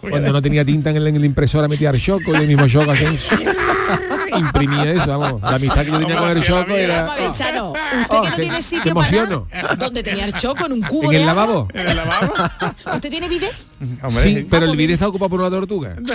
[0.01, 3.07] Cuando no tenía tinta en la impresora metía el choco y el mismo choco así.
[4.31, 5.43] imprimía eso, vamos.
[5.43, 7.11] La amistad que yo tenía con el choco era.
[7.31, 7.73] Usted que no
[8.09, 10.67] oh, tiene sitio para ¿Dónde tenía el choco?
[10.67, 11.13] ¿En un cubo?
[11.13, 11.69] ¿En el lavabo?
[12.95, 13.55] ¿Usted tiene bidet?
[14.03, 15.97] Hombre, sí, ah, pero el pues vídeo está ocupado por una tortuga.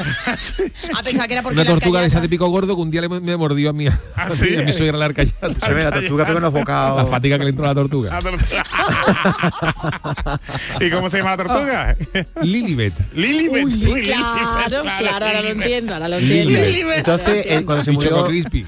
[0.93, 2.91] Ah, a pesar que era porque una tortuga de esa de pico gordo que un
[2.91, 3.87] día le, me mordió a mí.
[3.87, 4.53] A, ¿Ah, sí?
[4.53, 5.47] a, mí, a mí soy la arcayata.
[5.47, 7.03] La tortuga pegó unos bocados.
[7.03, 8.19] La fatiga que le entró a la tortuga.
[10.79, 11.97] ¿Y cómo se llama la tortuga?
[12.41, 12.93] Lilibet.
[13.13, 13.65] Lilibet.
[13.65, 16.59] Uy, Uy, claro, claro, ahora lo entiendo, ahora lo entiendo.
[16.59, 16.97] Lilibet.
[16.99, 18.25] Entonces, eh, cuando se murió...
[18.25, 18.65] Crispy.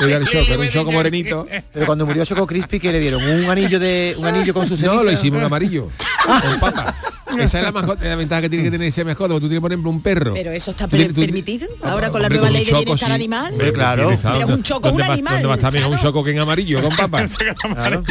[0.00, 1.46] un choco morenito.
[1.72, 3.22] Pero cuando murió Choco Crispy, que le dieron?
[3.22, 4.94] ¿Un anillo de un anillo con su ceniza?
[4.94, 5.90] No, lo hicimos un amarillo.
[6.24, 6.94] con pata.
[7.38, 9.72] Esa es la, mascota, la ventaja que tiene que tener ese mascota, tú tienes, por
[9.72, 10.34] ejemplo, un perro.
[10.34, 13.14] Pero eso está permitido ah, ahora ah, con la nueva ley de bienestar sí.
[13.14, 13.54] animal.
[13.56, 14.18] Pero claro.
[14.20, 15.50] Pero un choco es un animal.
[15.50, 17.36] Va, también un choco que en amarillo, con papas.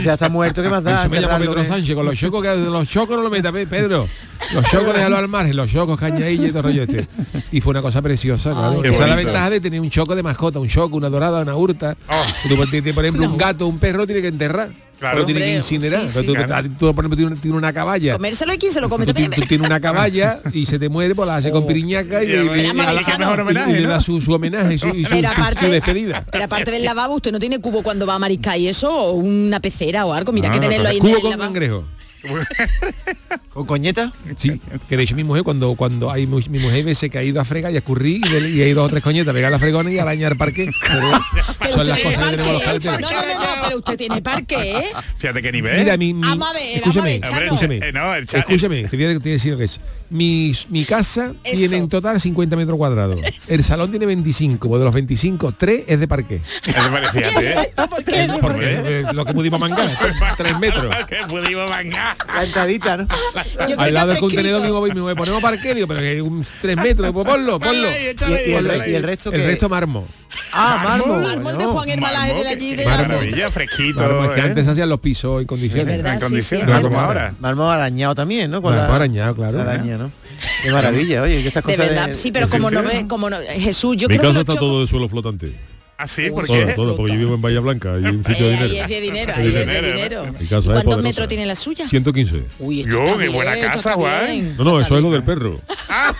[0.03, 1.01] Ya está muerto, ¿qué más da?
[1.01, 1.65] Eso me llama Pedro ¿eh?
[1.65, 4.07] Sánchez, con los chocos, que los chocos no lo metas, Pedro.
[4.53, 7.07] Los chocos déjalo al margen, los chocos, caña y todo rollo este.
[7.51, 8.83] Y fue una cosa preciosa, claro.
[8.83, 11.55] Esa es la ventaja de tener un choco de mascota, un choco, una dorada, una
[11.55, 11.95] hurta.
[12.09, 12.25] Oh.
[12.47, 14.69] Tú, por ejemplo, un gato, un perro tiene que enterrar.
[15.01, 15.25] Claro.
[15.25, 16.07] Tiene que incinerar.
[16.07, 16.25] Sí, sí.
[16.27, 16.69] Tú, claro.
[16.77, 18.13] tú, por ejemplo, tienes una caballa.
[18.13, 19.07] Comérselo y quién se lo come.
[19.07, 21.67] Tú, tú tienes una caballa y se te muere, pues la hace con oh.
[21.67, 24.93] piriñaca y, y, le, da su, su homenaje y su,
[25.71, 26.23] despedida.
[26.31, 29.13] Pero aparte del lavabo, usted no tiene cubo cuando va a mariscar y eso, o
[29.13, 30.31] una pecera o algo.
[30.33, 30.99] Mira que ah, tenerlo ahí.
[30.99, 32.00] Cubo con.
[33.53, 34.13] ¿Con coñeta?
[34.37, 37.41] Sí, que de hecho mi mujer, cuando, cuando hay mi mujer veces que ha ido
[37.41, 39.91] a fregar y a escurrir y, y, ha ido a tres coñetas, pegar la fregona
[39.91, 40.69] y araña el parque.
[40.81, 41.11] Pero,
[41.59, 42.99] pero son las cosas que tenemos los carreteros.
[42.99, 43.01] ¿eh?
[43.01, 44.85] No, no, no, pero usted tiene parque, ¿eh?
[45.17, 45.79] Fíjate qué nivel.
[45.79, 48.97] Mira, mi, mi, vamos a ver, escúchame, vamos a ver, escúchame, eh, no, escúchame, te
[48.97, 49.79] voy a decir lo que es
[50.11, 51.55] mi, mi casa Eso.
[51.55, 53.17] tiene en total 50 metros cuadrados.
[53.47, 55.85] El salón tiene 25, pues de los 25, 3 ¿eh?
[55.87, 56.41] es de parqué.
[57.89, 58.29] ¿Por qué?
[58.41, 59.05] ¿Por qué?
[59.13, 59.87] Lo que pudimos mangar,
[60.37, 60.93] 3 metros.
[60.99, 62.17] Lo que pudimos mangar.
[62.27, 63.07] La entradita, ¿no?
[63.67, 66.23] Yo Al lado del contenedor digo, me voy, ponemos parqué, digo, pero que
[66.61, 67.87] 3 metros, pues ponlo, ponlo.
[67.89, 70.05] ¿Y, y, el, y el, resto El resto mármol.
[70.51, 71.23] Ah, mármol.
[71.23, 74.25] Mármol de Juan Hermalaje de allí de Maravilla, fresquito.
[74.25, 74.43] Es que ¿eh?
[74.43, 76.05] antes hacían los pisos en condiciones.
[76.05, 77.33] En condiciones, no como ahora.
[77.39, 78.61] Mármol arañado también, ¿no?
[78.61, 80.00] Mármol arañado, claro.
[80.63, 81.79] Qué maravilla, oye, que estas cosas.
[81.79, 84.33] De verdad, de, sí, pero como, no, ve, como no, Jesús, yo Mi creo casa
[84.33, 84.65] que está choco...
[84.65, 85.53] todo de suelo flotante.
[86.01, 88.53] Ah, sí, porque todo, todo, porque yo vivo en Bahía Blanca y un sitio de
[88.53, 88.71] dinero.
[88.73, 90.25] Ahí es de dinero, ahí es de dinero.
[90.25, 90.33] ¿eh?
[90.39, 90.61] ¿eh?
[90.63, 91.87] ¿Cuántos metros tiene la suya?
[91.87, 92.43] 115.
[92.57, 94.57] Uy, esto Yo, qué buena casa, Juan.
[94.57, 95.59] No, no, eso es lo del perro.
[95.89, 96.11] Ah,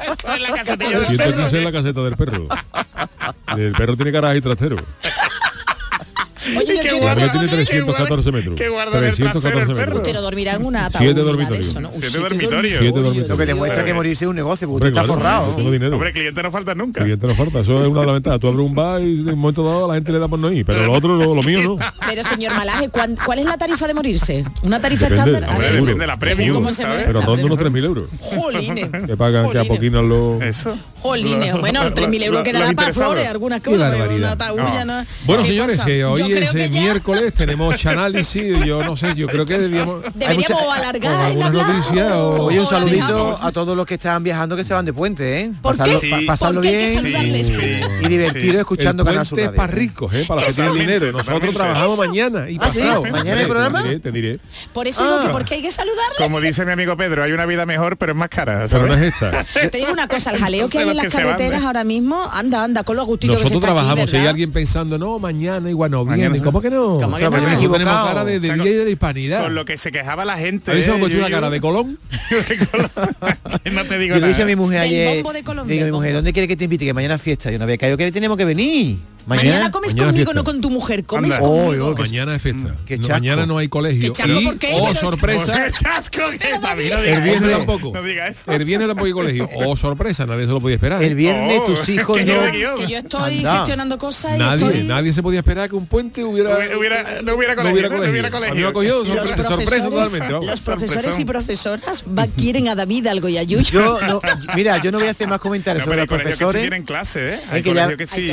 [0.00, 2.48] eso es la 115 es la caseta del perro.
[3.54, 4.76] El perro tiene garaje y trastero.
[6.56, 7.26] Oye, yo quiero guarda,
[9.94, 10.90] Usted no dormirá en una.
[10.90, 11.74] Siete dormitorios.
[13.28, 15.56] Lo que demuestra que morirse es un negocio, porque usted está forrado.
[15.56, 17.04] Hombre, cliente no falta nunca.
[18.38, 20.52] Tú abres un bar y en un momento dado la gente le da por no
[20.52, 21.78] ir, pero lo otro, lo mío no.
[22.06, 24.44] Pero señor Malaje, ¿cuál es la tarifa de morirse?
[24.62, 25.46] ¿Una tarifa estándar?
[25.98, 26.66] De la premium,
[27.06, 28.10] Pero ronda unos 3.000 euros.
[28.20, 28.88] Jolines.
[29.06, 30.42] Que pagan, que los...
[30.42, 30.76] Eso.
[31.00, 31.60] Jolines.
[31.60, 33.60] Bueno, 3.000 euros quedará para flores, algunas.
[33.66, 35.04] Una ¿no?
[35.24, 36.80] Bueno, señores, eh, hoy martes, eh, ya...
[36.80, 40.02] miércoles, tenemos análisis, yo no sé, yo creo que debíamos...
[40.14, 42.44] Deberíamos alargar noticias, o...
[42.44, 45.52] Oye, un saludito a todos los que están viajando que se van de puente, ¿eh?
[45.62, 45.76] ¿Por
[46.26, 46.98] pasarlo, bien
[48.00, 50.24] y divertido escuchando el puente es para ricos, ¿eh?
[50.26, 51.12] Para los que tienen dinero.
[51.12, 53.02] Nosotros trabajamos mañana y ah, pasado.
[53.02, 53.82] ¿Mañana el programa?
[54.02, 54.40] Te diré.
[54.72, 55.32] Por eso digo ah.
[55.32, 56.16] porque hay que saludarle.
[56.18, 58.66] Como dice mi amigo Pedro, hay una vida mejor, pero es más cara.
[58.70, 59.44] Pero no es esta.
[59.70, 61.66] Te digo una cosa, el jaleo que hay en las carreteras ¿eh?
[61.66, 65.70] ahora mismo, anda, anda, con lo gustito Nosotros trabajamos, si hay alguien pensando, no, mañana
[65.70, 66.98] igual no, Andy, ¿cómo que no?
[67.00, 67.30] ¿Cómo que no?
[67.30, 69.42] me he cara de, de o sea, Villa y de hispanidad.
[69.42, 70.70] Con lo que se quejaba la gente.
[70.70, 71.98] Ahí se me eh, una cara de Colón.
[72.48, 72.90] de Colón.
[73.72, 74.28] no te digo yo nada.
[74.28, 75.24] dije a mi mujer ayer.
[75.66, 76.84] Digo a mi mujer, ¿dónde quiere que te invite?
[76.84, 77.50] Que mañana fiesta.
[77.50, 78.98] Yo no había caído que tenemos que venir.
[79.28, 81.04] Mañana, comes conmigo, no con tu mujer.
[81.04, 81.94] Comes conmigo.
[81.94, 82.74] Pues, mañana es fiesta.
[82.88, 84.12] Mm, mañana no hay colegio.
[84.12, 84.72] ¿Qué.
[84.72, 85.66] Oh, sorpresa.
[85.68, 87.92] El viernes tampoco.
[88.46, 89.48] El viernes tampoco hay colegio.
[89.68, 91.02] Oh, sorpresa, nadie se lo podía esperar.
[91.02, 91.08] ¿eh?
[91.08, 92.50] El viernes tus oh, hijos no.
[92.52, 94.38] Que yo estoy gestionando cosas.
[94.38, 96.50] Nadie, nadie se podía esperar que un puente hubiera.
[97.22, 97.86] no hubiera colegio.
[97.86, 97.90] ¿eh?
[97.90, 98.30] No hubiera
[98.72, 98.72] colegio.
[99.44, 100.46] sorpresa totalmente.
[100.46, 102.04] Los profesores y profesoras
[102.36, 103.98] quieren a David algo y a Yuyo.
[104.54, 106.62] Mira, yo no voy a hacer más comentarios sobre los profesores.
[106.62, 107.40] Tienen clase, ¿eh?
[107.50, 108.30] Hay colegio que sí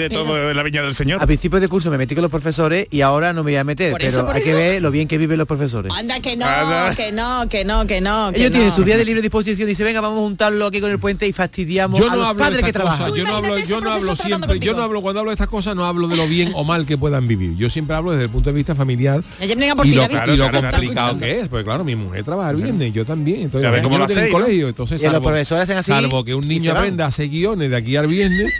[0.00, 1.22] de todo en la viña del señor.
[1.22, 3.64] A principios de curso me metí con los profesores y ahora no me voy a
[3.64, 4.50] meter, por pero eso, hay eso.
[4.50, 5.92] que ver lo bien que viven los profesores.
[5.94, 6.94] Anda que no, Anda.
[6.94, 8.32] que no, que no, que no.
[8.32, 8.56] Que Ellos no.
[8.56, 10.98] tienen su día de libre disposición y dice, venga, vamos a juntarlo aquí con el
[10.98, 13.14] puente y fastidiamos yo no a los hablo padres que trabajan.
[13.14, 15.76] Yo no hablo, yo no hablo siempre, yo no hablo cuando hablo de estas cosas,
[15.76, 17.56] no hablo de lo bien o mal que puedan vivir.
[17.56, 19.22] Yo siempre hablo desde el punto de vista familiar.
[19.40, 22.56] Y lo, claro, y lo claro, complicado que es, porque claro, mi mujer trabaja el
[22.56, 23.42] viernes, yo también.
[23.42, 25.90] Entonces, a ver cómo lo hace, colegio, entonces salvo, los profesores hacen así.
[25.90, 28.52] Salvo que un niño aprenda a hacer guiones de aquí al viernes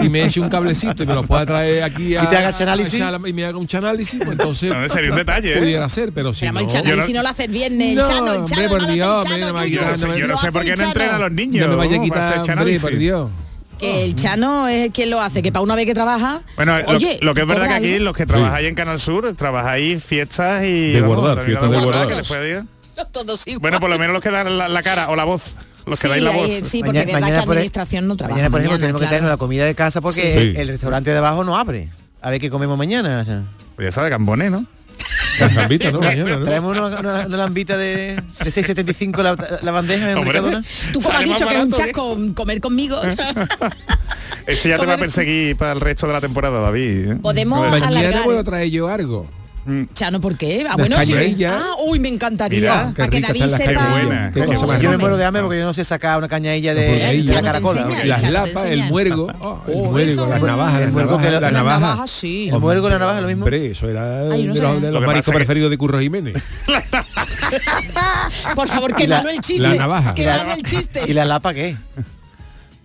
[0.00, 3.32] y me eche un cablecito y me traer aquí y te haga el análisis y
[3.32, 5.58] me haga un análisis pues entonces no, pues, ¿eh?
[5.58, 6.60] pudiera hacer pero si no,
[7.04, 10.88] si no lo bien el chano el chano, chano yo, no sé por qué no
[10.88, 11.66] a los niños
[13.78, 16.42] que el Chano es quien lo hace, que para una vez que trabaja.
[16.56, 16.76] Bueno,
[17.20, 20.92] lo, que es verdad que aquí los que trabajáis en Canal Sur, trabajáis fiestas y.
[20.92, 22.08] De vamos, fiestas de guardar.
[22.08, 23.44] Que todos.
[23.60, 25.54] Bueno, por lo menos los que dan la cara o la voz
[25.88, 26.52] los que dais la voz.
[26.64, 28.34] Sí, porque mañana, mañana que la administración por, no trabaja.
[28.34, 29.08] Mañana, por ejemplo, mañana, tenemos claro.
[29.08, 31.88] que traernos la comida de casa porque el, el, restaurante de abajo no abre.
[32.20, 33.20] A ver qué comemos mañana.
[33.20, 33.44] O sea.
[33.76, 34.66] Pues ya sabe, gamboné, ¿no?
[35.54, 36.00] Lambita, ¿no?
[36.00, 36.44] Mañana, ¿no?
[36.44, 40.64] Traemos una, una, una, lambita de, de 6,75 la, la, bandeja en Mercadona.
[40.92, 42.32] Tú como has dicho que es un chasco ¿eh?
[42.34, 43.00] comer conmigo.
[44.46, 47.12] Eso ya te va a perseguir para el resto de la temporada, David.
[47.12, 47.16] ¿eh?
[47.16, 48.24] Podemos Mañana alargar.
[48.24, 49.28] puedo traer yo algo.
[49.68, 49.82] Mm.
[49.92, 50.66] Chano, ¿por qué?
[50.66, 52.90] Ah, bueno, ah, uy, me encantaría.
[52.96, 53.20] Que
[54.80, 57.86] yo me muero de hambre porque yo no sé sacar una cañailla de, la caracola.
[58.06, 63.20] Las lapas, el muergo, oh, el oh, muergo, las navajas, el muergo que la navaja.
[63.20, 63.46] lo mismo.
[63.46, 66.42] Eso era de los mariscos de Curro Jiménez.
[68.54, 69.66] Por favor, que malo el chiste.
[69.66, 71.02] El chiste.
[71.06, 71.76] ¿Y la lapa qué?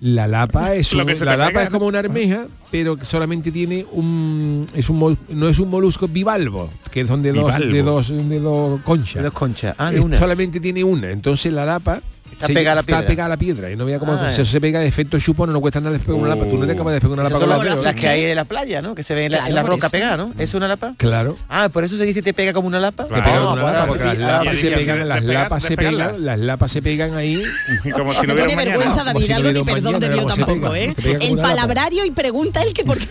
[0.04, 5.18] La lapa es, la lapa es como una armeja, pero solamente tiene un es un
[5.30, 9.24] no es un molusco bivalvo, que es donde dos, de dos de dos conchas.
[9.24, 9.78] Dos conchas.
[10.20, 11.10] Solamente tiene una.
[11.10, 12.02] Entonces la lapa
[12.34, 13.00] Está se, pegada a la piedra.
[13.00, 14.32] Está pegada la piedra y no veía cómo ah, eh.
[14.32, 16.46] eso se pega de efecto chupón, no cuesta nada despegar una lapa.
[16.46, 16.80] Tú no eres uh.
[16.80, 17.39] capaz de despegar una lapa.
[17.39, 18.96] Son con las, las que hay de la playa, ¿no?
[18.96, 20.34] Que se ven en claro, la, roca pegada, ¿no?
[20.38, 20.93] ¿Es una lapa?
[20.98, 21.38] Claro.
[21.50, 23.06] Ah, por eso se dice te pega como una lapa.
[23.06, 26.26] Te pega ah, como una lapa, porque las lapas se pegan, las lapas se pegan,
[26.26, 27.43] las lapas se pegan ahí.
[27.93, 30.93] Como si no tiene vergüenza David Algo ni perdón de Dios tampoco, ¿eh?
[31.22, 33.08] El palabrario y pregunta el que por qué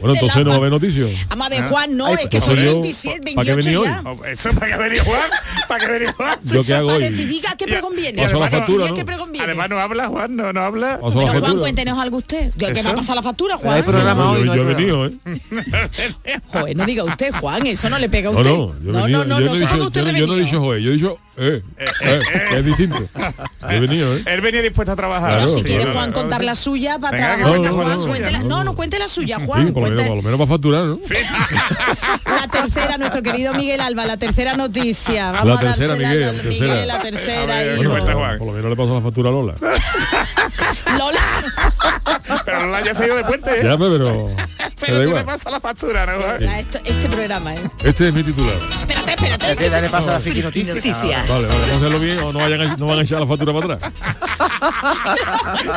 [0.00, 1.10] bueno, entonces no va a haber noticias.
[1.28, 1.68] Vamos a ver, ¿Ah?
[1.68, 3.80] Juan, no, Ay, es que son 27, 28 ya?
[3.80, 3.88] hoy?
[4.30, 5.30] ¿Eso para qué venía Juan?
[5.68, 6.38] ¿Para qué venía Juan?
[6.44, 7.04] ¿Yo qué hago para hoy?
[7.04, 8.22] Para decidir qué me conviene.
[8.22, 8.50] Paso la
[9.42, 10.98] Además no habla, Juan, no, no habla.
[10.98, 12.52] Bueno, Juan, cuéntenos algo usted.
[12.58, 13.84] ¿Qué, ¿Qué, va a pasar la factura, Juan?
[13.84, 15.12] Yo, he venido, ¿eh?
[16.52, 18.50] Joder, no diga usted, Juan, eso no le pega a usted.
[18.50, 21.18] No, no, no, no, yo no, he dicho, yo, no he dicho, yo he dicho
[21.38, 23.08] eh, eh, eh, es distinto.
[23.68, 25.30] Él venía dispuesto a trabajar.
[25.30, 28.44] Claro, si quiere Juan contar la suya para trabajar.
[28.44, 29.72] No, no, cuente la suya, Juan.
[29.72, 30.98] Por, lo menos, para facturar, ¿no?
[32.26, 35.32] La tercera, nuestro querido Miguel Alba, la tercera noticia.
[35.32, 37.54] Vamos la tercera, a Miguel, Miguel, la tercera.
[38.38, 39.54] Por lo menos le pasó la factura a Lola.
[40.98, 41.20] Lola.
[42.44, 43.64] pero Lola ya se ha ido de puente, ¿eh?
[43.64, 44.30] Ya, pero.
[44.84, 46.46] Pero, tú le pasas la factura, ¿no?
[46.84, 47.60] Este programa, ¿eh?
[47.84, 48.56] Este es mi titular
[49.24, 49.56] espérate.
[49.56, 50.76] que paso a la friki noticias.
[50.76, 51.28] noticias.
[51.28, 53.92] Vale, hacerlo bien o no, vayan, no van a echar la factura para atrás.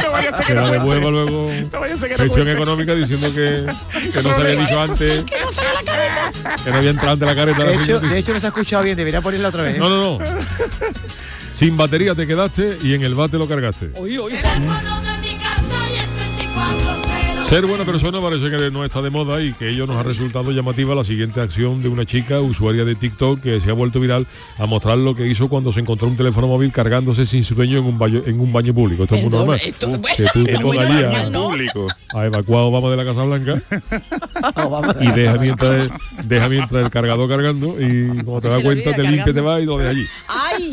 [0.03, 3.27] no vaya a ser que no devuelva luego no vaya a ser que económica diciendo
[3.33, 3.65] que,
[4.11, 5.23] que no se había dicho antes.
[5.23, 6.57] Que no sale la careta.
[6.63, 7.63] Que no había entrado ante la careta.
[7.63, 9.77] De, la hecho, de hecho, no se ha escuchado bien, debería ponerla otra vez.
[9.77, 10.25] No, no, no.
[11.53, 13.91] Sin batería te quedaste y en el bate lo cargaste.
[13.95, 14.37] Oye, oye.
[17.49, 20.51] Ser buena persona parece que no está de moda y que ello nos ha resultado
[20.51, 24.25] llamativa la siguiente acción de una chica usuaria de TikTok que se ha vuelto viral
[24.57, 27.77] a mostrar lo que hizo cuando se encontró un teléfono móvil cargándose sin su dueño
[27.77, 29.03] en un baño, en un baño público.
[29.03, 29.59] Esto es muy normal.
[29.63, 31.49] esto- Uh, bueno, que tú te normal, a, ¿no?
[32.15, 33.61] a evacuar a Obama de la Casa Blanca
[35.01, 35.89] y deja mientras,
[36.23, 39.61] deja mientras el cargador cargando y cuando te das cuenta te limpia y te vas
[39.61, 40.05] y lo dejas allí.
[40.27, 40.69] ¡Ay!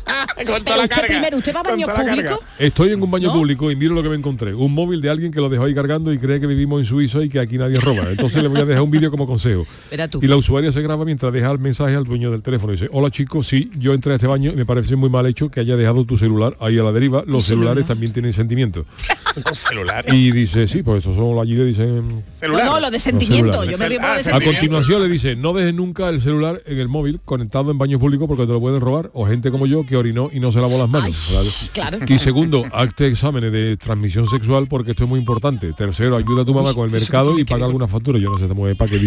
[0.35, 2.39] Con Pero usted primero, ¿usted va a baños públicos?
[2.59, 4.53] Estoy en un baño público y miro lo que me encontré.
[4.53, 7.23] Un móvil de alguien que lo dejó ahí cargando y cree que vivimos en Suiza
[7.23, 8.09] y que aquí nadie roba.
[8.09, 9.65] Entonces le voy a dejar un vídeo como consejo.
[10.09, 10.19] Tú.
[10.21, 12.71] Y la usuaria se graba mientras deja el mensaje al dueño del teléfono.
[12.71, 15.49] Dice, hola chicos, sí, yo entré a este baño y me parece muy mal hecho
[15.49, 17.23] que haya dejado tu celular ahí a la deriva.
[17.25, 18.85] Los celulares también tienen sentimientos.
[19.45, 20.13] Los celulares.
[20.13, 22.23] Y dice, sí, pues esos son allí le dicen...
[22.41, 23.63] No, no, lo de sentimiento.
[23.65, 26.61] Yo me río por lo de A continuación le dice, no dejes nunca el celular
[26.65, 29.65] en el móvil conectado en baños públicos porque te lo pueden robar o gente como
[29.65, 31.69] yo que orinó y no se lavó las manos.
[31.73, 31.99] claro.
[32.07, 35.73] Y segundo, hazte exámenes de transmisión sexual porque esto es muy importante.
[35.73, 38.19] Tercero, ayuda a tu mamá con el mercado y paga alguna factura.
[38.19, 38.99] Yo no sé cómo es para qué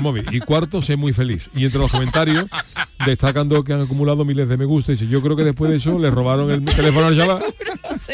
[0.00, 0.24] móvil.
[0.30, 1.48] Y cuarto, sé muy feliz.
[1.54, 2.46] Y entre los comentarios,
[3.06, 5.98] destacando que han acumulado miles de me gusta, dice, yo creo que después de eso
[5.98, 7.44] le robaron el teléfono al chaval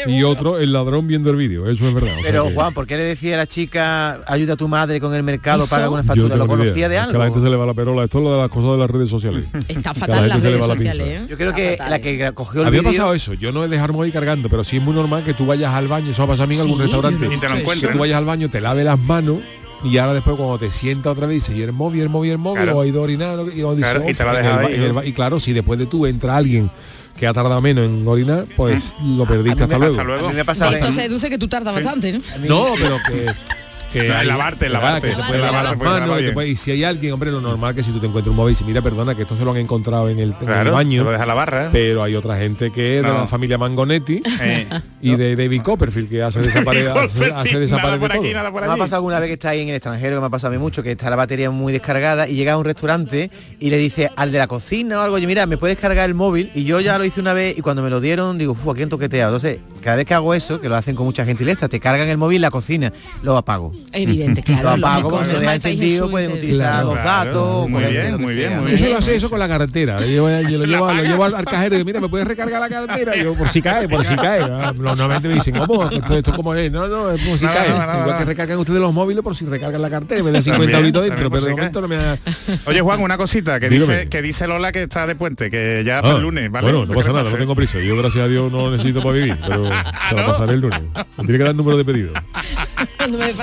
[0.07, 1.69] y otro, el ladrón viendo el vídeo.
[1.69, 2.09] Eso es verdad.
[2.11, 4.67] O sea Pero que- Juan, ¿por qué le decía a la chica ayuda a tu
[4.67, 6.35] madre con el mercado, paga alguna factura?
[6.35, 6.47] ¿Lo idea.
[6.57, 7.11] conocía de Es algo?
[7.11, 8.03] Que a la gente se le va la perola.
[8.03, 9.45] Esto es lo de las cosas de las redes sociales.
[9.67, 11.07] Está Que fatal las redes la sociales.
[11.07, 11.25] ¿eh?
[11.29, 12.91] Yo creo que la que cogió el Había vídeo...
[12.91, 15.45] pasado eso, yo no es dejar móvil cargando, pero sí es muy normal que tú
[15.45, 17.47] vayas al baño, eso va a pasar a mí en algún Sí, restaurante, Y te
[17.47, 17.91] lo que encuentras.
[17.93, 19.37] tú vayas al baño, te lave las manos
[19.83, 22.37] y ahora después cuando te sientas otra vez dices, y el móvil, el móvil, el
[22.37, 22.77] móvil, Claro.
[22.77, 24.33] o ha ido a orinar, y, dice, Claro, y te lo "Oh,
[24.67, 24.93] ahí, en el ¿no?
[24.93, 25.05] ba-".
[25.05, 26.69] Y claro, si después de tú entra alguien
[27.21, 29.95] que ha tardado menos en orinar, pues lo perdiste hasta me luego.
[29.95, 30.25] pasa luego.
[30.25, 32.19] A mí me pasa Esto se deduce que tú tardas bastante, ¿no?
[32.47, 33.31] No, pero que...
[33.91, 35.09] que No, hay- lavarte, lavarte.
[35.09, 37.75] que te puedes En lavar las manos te y si hay alguien hombre lo normal
[37.75, 39.51] que si tú te encuentras un móvil y dices, mira perdona que esto se lo
[39.51, 41.69] han encontrado en el, en el Claro, baño se lo deja la barra.
[41.71, 44.67] pero hay otra gente que es de la familia Mangonetti Eh.
[45.01, 48.33] y de David Copperfield que hace desaparecer hace, hace nada desaparecer por aquí, todo.
[48.33, 50.25] nada por Me ha pasado alguna vez que está ahí en el extranjero, que me
[50.27, 52.65] ha pasado a mí mucho, que está la batería muy descargada y llega a un
[52.65, 56.07] restaurante y le dice al de la cocina o algo, oye, mira, ¿me puedes cargar
[56.09, 56.49] el móvil?
[56.55, 58.81] Y yo ya lo hice una vez y cuando me lo dieron, digo, ¡fu, aquí
[58.83, 59.35] han toqueteado!
[59.35, 62.17] Entonces, cada vez que hago eso, que lo hacen con mucha gentileza, te cargan el
[62.17, 62.91] móvil, la cocina,
[63.23, 63.71] lo apago.
[63.93, 64.75] Evidente, claro.
[64.75, 67.25] si lo lo deja encendido, pueden utilizar Claro, los claro.
[67.31, 67.69] datos.
[67.69, 68.93] Muy bien, muy bien, muy Eso bien.
[68.93, 69.99] lo hace eso con la carretera.
[70.01, 72.27] Yo, yo- yo lo, llevo, lo llevo al, al cajero y digo, mira, ¿me puedes
[72.27, 73.15] recargar la cartera?
[73.17, 74.41] Y yo, por si cae, por si cae.
[74.43, 75.89] Ah, Normalmente me dicen, ¿cómo?
[75.89, 76.71] Esto, esto como es.
[76.71, 77.69] No, no, es por si No, cae.
[77.69, 78.17] no, no, Igual no.
[78.19, 80.23] que recargan ustedes los móviles por si recargan la cartera.
[80.23, 82.17] Me da 50 También, euritos dentro, pero de momento no me ha...
[82.65, 83.93] Oye Juan, una cosita que Dígame.
[83.95, 86.71] dice que dice Lola que está de puente, que ya Ah, para el lunes, ¿vale?
[86.71, 87.79] Bueno, no ¿Qué pasa nada, no tengo prisa.
[87.79, 90.59] Yo, gracias a Dios, no lo necesito para vivir, pero te va a pasar el
[90.61, 90.81] lunes.
[91.17, 92.13] Me tiene que dar número de pedido.
[93.09, 93.33] Me dé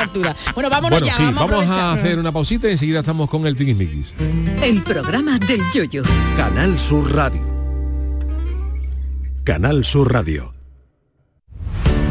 [0.54, 3.46] Bueno, vámonos Bueno, ya, sí, vamos, vamos a hacer una pausita y enseguida estamos con
[3.46, 4.14] el Tiquismiquis.
[4.62, 6.02] El programa del yoyo.
[6.36, 7.42] Canal Sur Radio.
[9.44, 10.54] Canal Sur Radio.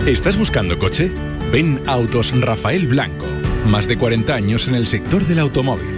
[0.06, 1.12] ¿Estás buscando coche?
[1.52, 3.26] Ven Autos Rafael Blanco.
[3.66, 5.98] Más de 40 años en el sector del automóvil.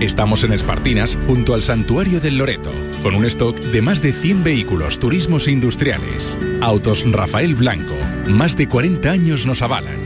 [0.00, 2.70] Estamos en Espartinas, junto al Santuario del Loreto,
[3.02, 6.36] con un stock de más de 100 vehículos turismos e industriales.
[6.60, 7.94] Autos Rafael Blanco.
[8.28, 10.05] Más de 40 años nos avalan.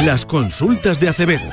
[0.00, 1.48] Las consultas de Acevedo.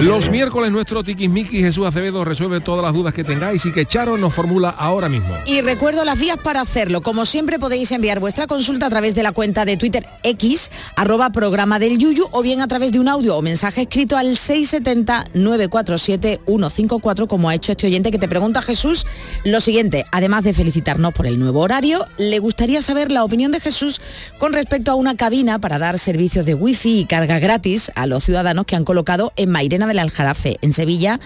[0.00, 4.16] Los miércoles nuestro tiquismiqui Jesús Acevedo resuelve todas las dudas que tengáis y que Charo
[4.16, 5.28] nos formula ahora mismo.
[5.44, 7.02] Y recuerdo las vías para hacerlo.
[7.02, 11.32] Como siempre podéis enviar vuestra consulta a través de la cuenta de Twitter X, arroba
[11.32, 17.26] programa del Yuyu, o bien a través de un audio o mensaje escrito al 670-947-154,
[17.26, 19.06] como ha hecho este oyente que te pregunta Jesús
[19.44, 20.06] lo siguiente.
[20.12, 24.00] Además de felicitarnos por el nuevo horario, le gustaría saber la opinión de Jesús
[24.38, 27.49] con respecto a una cabina para dar servicios de wifi y carga gratis
[27.96, 31.18] a los ciudadanos que han colocado en Mairena del Aljarafe, en Sevilla.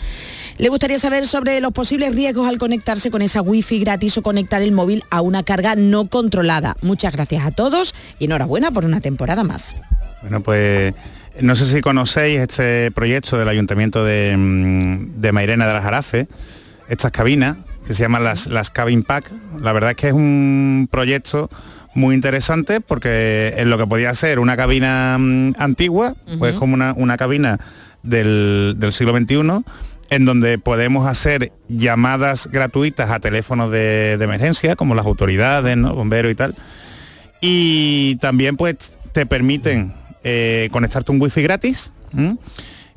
[0.56, 4.62] Le gustaría saber sobre los posibles riesgos al conectarse con esa wifi gratis o conectar
[4.62, 6.78] el móvil a una carga no controlada.
[6.80, 9.76] Muchas gracias a todos y enhorabuena por una temporada más.
[10.22, 10.94] Bueno, pues
[11.42, 16.26] no sé si conocéis este proyecto del Ayuntamiento de, mm, de Mairena de Aljarafe,
[16.88, 19.30] estas cabinas que se llaman las, las Cabin Pack.
[19.60, 21.50] La verdad es que es un proyecto
[21.94, 26.92] muy interesante porque en lo que podía ser una cabina mm, antigua, pues como una,
[26.96, 27.58] una cabina
[28.02, 29.64] del, del siglo XXI,
[30.10, 35.94] en donde podemos hacer llamadas gratuitas a teléfonos de, de emergencia, como las autoridades, ¿no?
[35.94, 36.54] bomberos y tal.
[37.40, 42.36] Y también pues te permiten eh, conectarte un wifi gratis ¿m?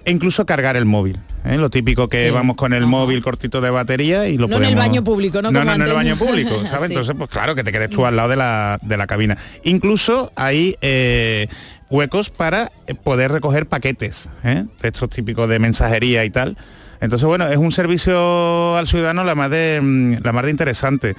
[0.07, 1.19] E incluso cargar el móvil.
[1.43, 1.57] ¿eh?
[1.57, 2.33] Lo típico que Sí.
[2.33, 5.51] vamos con el móvil cortito de batería y lo No en el baño público, ¿no?
[5.51, 6.87] No, Como no, en el baño público, ¿sabes?
[6.87, 6.93] Sí.
[6.93, 9.37] Entonces, pues claro, que te quedes tú al lado de la, de la cabina.
[9.63, 11.49] Incluso hay eh,
[11.89, 14.63] huecos para eh, poder recoger paquetes, ¿eh?
[14.81, 16.57] de estos típicos de mensajería y tal.
[17.01, 21.15] Entonces, bueno, es un servicio al ciudadano la más de, mm, la más de interesante.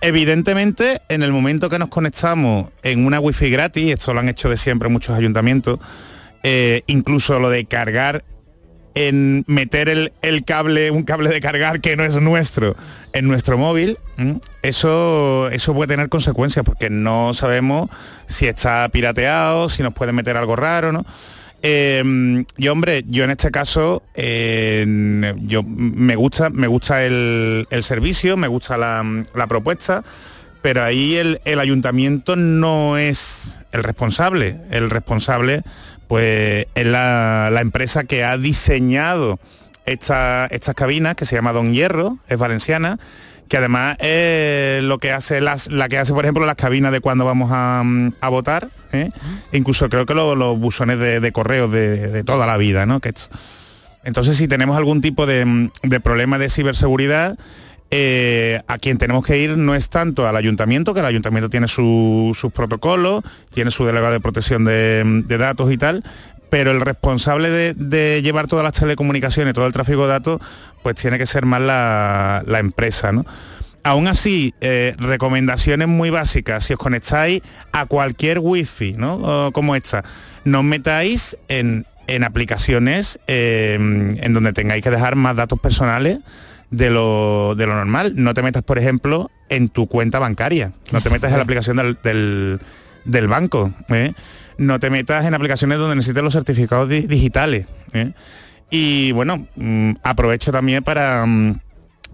[0.00, 4.48] Evidentemente, en el momento que nos conectamos en una wifi gratis, esto lo han hecho
[4.50, 5.78] de siempre muchos ayuntamientos,
[6.44, 8.22] eh, incluso lo de cargar
[8.94, 12.76] en meter el, el cable, un cable de cargar que no es nuestro,
[13.12, 13.98] en nuestro móvil,
[14.62, 17.90] eso, eso puede tener consecuencias porque no sabemos
[18.28, 21.04] si está pirateado, si nos puede meter algo raro, ¿no?
[21.66, 28.36] Eh, yo hombre, yo en este caso yo me gusta, me gusta el, el servicio,
[28.36, 29.02] me gusta la,
[29.34, 30.04] la propuesta,
[30.60, 34.56] pero ahí el, el ayuntamiento no es el responsable.
[34.70, 35.62] El responsable
[36.08, 39.38] pues es la, la empresa que ha diseñado
[39.86, 42.98] esta- estas cabinas, que se llama Don Hierro, es valenciana,
[43.48, 47.00] que además es lo que hace las, la que hace, por ejemplo, las cabinas de
[47.00, 47.82] cuando vamos a,
[48.20, 49.10] a votar, ¿eh?
[49.52, 52.86] E incluso creo que lo- los buzones de, de correo de, de toda la vida,
[52.86, 53.00] ¿no?
[53.00, 53.28] Que es-
[54.02, 57.38] entonces, si tenemos algún tipo de, de problema de ciberseguridad,
[57.90, 61.68] eh, a quien tenemos que ir no es tanto al ayuntamiento, que el ayuntamiento tiene
[61.68, 63.22] su- sus protocolos,
[63.52, 66.02] tiene su delegado de protección de, datos y tal,
[66.50, 70.40] pero el responsable de, llevar todas las telecomunicaciones, todo el tráfico de datos,
[70.82, 73.24] pues tiene que ser más la, empresa, ¿no?
[73.86, 79.50] Aún así, eh, recomendaciones muy básicas, si os conectáis a cualquier wifi, ¿no?
[79.52, 80.04] Como esta,
[80.44, 86.18] no metáis en, en aplicaciones eh, en donde tengáis que dejar más datos personales
[86.70, 88.12] de lo, de lo normal.
[88.16, 90.72] No te metas, por ejemplo, en tu cuenta bancaria.
[90.92, 92.60] No te metas en la aplicación del, del-
[93.04, 93.72] del banco.
[93.90, 94.12] ¿eh?
[94.58, 97.66] No te metas en aplicaciones donde necesites los certificados di- digitales.
[97.92, 98.12] ¿eh?
[98.70, 101.60] Y bueno, mm, aprovecho también para, mm,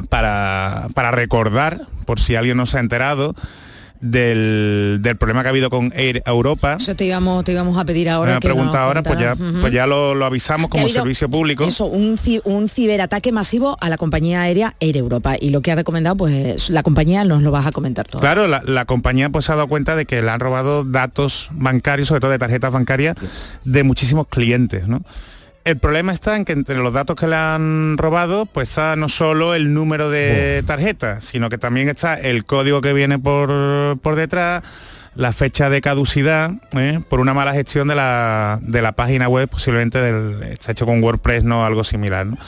[0.09, 3.35] para, para recordar, por si alguien no se ha enterado,
[4.01, 6.77] del, del problema que ha habido con Air Europa.
[6.81, 8.33] Eso te íbamos, te íbamos a pedir ahora.
[8.33, 11.65] Nos preguntado ahora, pues ya, pues ya lo, lo avisamos como servicio público.
[11.65, 15.35] Eso, un, un ciberataque masivo a la compañía aérea Air Europa.
[15.41, 18.21] Y lo que ha recomendado, pues la compañía nos lo vas a comentar todo.
[18.21, 21.49] Claro, la, la compañía pues se ha dado cuenta de que le han robado datos
[21.53, 23.17] bancarios, sobre todo de tarjetas bancarias,
[23.65, 25.03] de muchísimos clientes, ¿no?
[25.65, 29.11] El problema está en que entre los datos que le han robado, pues está no
[29.11, 34.17] solo el número de tarjeta, sino que también está el código que viene por, por
[34.17, 34.63] detrás,
[35.15, 37.01] la fecha de caducidad ¿eh?
[37.09, 41.03] por una mala gestión de la, de la página web, posiblemente del, está hecho con
[41.03, 42.25] WordPress, no algo similar.
[42.27, 42.39] ¿no?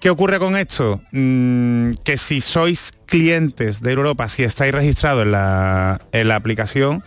[0.00, 1.00] ¿Qué ocurre con esto?
[1.12, 7.02] Mm, que si sois clientes de Europa, si estáis registrados en la, en la aplicación,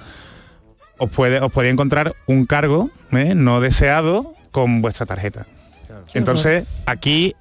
[0.98, 3.36] os puede, os puede encontrar un cargo ¿eh?
[3.36, 5.46] no deseado con vuestra tarjeta.
[6.16, 7.36] Entonces, aquí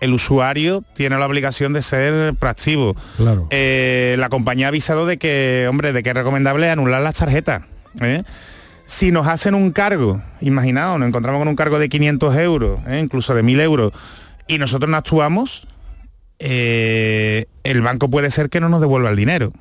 [0.00, 2.96] el usuario tiene la obligación de ser proactivo.
[3.18, 3.48] Claro.
[3.50, 7.64] Eh, la compañía ha avisado de que, hombre, de que es recomendable anular las tarjetas.
[8.00, 8.22] ¿eh?
[8.86, 12.98] Si nos hacen un cargo, imaginaos, nos encontramos con un cargo de 500 euros, ¿eh?
[12.98, 13.92] incluso de 1000 euros,
[14.48, 15.68] y nosotros no actuamos,
[16.38, 19.52] eh, el banco puede ser que no nos devuelva el dinero.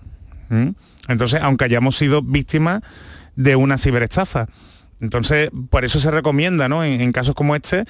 [1.10, 2.82] Entonces, aunque hayamos sido víctimas
[3.36, 4.48] de una ciberestafa.
[5.04, 6.86] Entonces, por eso se recomienda, ¿no?
[6.86, 7.84] En, casos como este,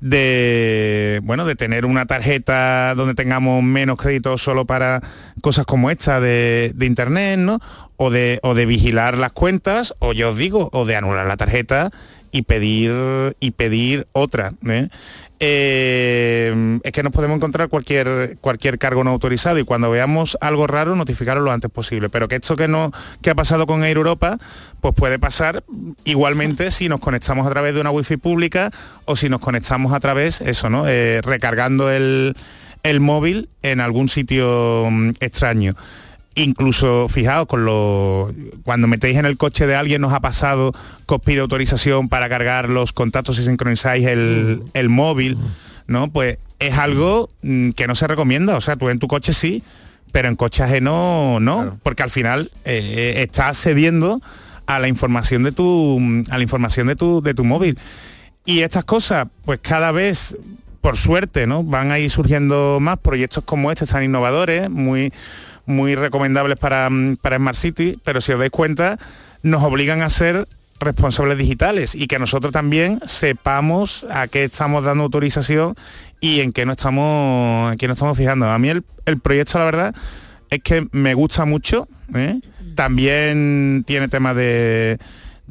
[0.00, 5.02] de bueno, de tener una tarjeta donde tengamos menos crédito solo para
[5.42, 7.58] cosas como esta de, de internet, ¿no?
[7.96, 11.36] O de, o de vigilar las cuentas, o yo os digo, o de anular la
[11.36, 11.90] tarjeta
[12.30, 12.92] y pedir
[13.40, 14.52] y pedir otra.
[14.68, 14.88] ¿eh?
[15.42, 20.66] Eh, es que nos podemos encontrar cualquier cualquier cargo no autorizado y cuando veamos algo
[20.66, 22.10] raro notificarlo lo antes posible.
[22.10, 24.38] Pero que esto que no que ha pasado con Air Europa,
[24.82, 25.64] pues puede pasar
[26.04, 28.70] igualmente si nos conectamos a través de una wifi pública
[29.06, 30.86] o si nos conectamos a través, eso, ¿no?
[30.86, 32.36] Eh, recargando el,
[32.82, 35.72] el móvil en algún sitio mm, extraño
[36.34, 38.32] incluso fijaos con lo
[38.64, 40.72] cuando metéis en el coche de alguien nos ha pasado
[41.06, 45.36] que os pide autorización para cargar los contactos y sincronizáis el, el móvil
[45.86, 48.56] no pues es algo mm, que no se recomienda.
[48.56, 49.62] O sea tú en tu coche sí
[50.12, 54.20] pero en coche ajeno no porque al final eh, estás cediendo
[54.66, 56.00] a la información de tu
[56.30, 57.78] a la información de tu de tu móvil.
[58.44, 60.36] Y estas cosas pues cada vez
[60.80, 65.12] por suerte no van a ir surgiendo más proyectos como este tan innovadores muy
[65.66, 68.98] muy recomendables para, mm, para Smart City, pero si os dais cuenta,
[69.42, 70.46] nos obligan a ser
[70.80, 75.74] responsables digitales y que nosotros también sepamos a qué estamos dando autorización
[76.20, 78.50] y en qué no estamos, en qué no estamos fijando.
[78.50, 79.94] A mí el, el proyecto, la verdad,
[80.48, 81.86] es que me gusta mucho.
[82.14, 82.40] ¿eh?
[82.74, 84.98] También tiene temas de,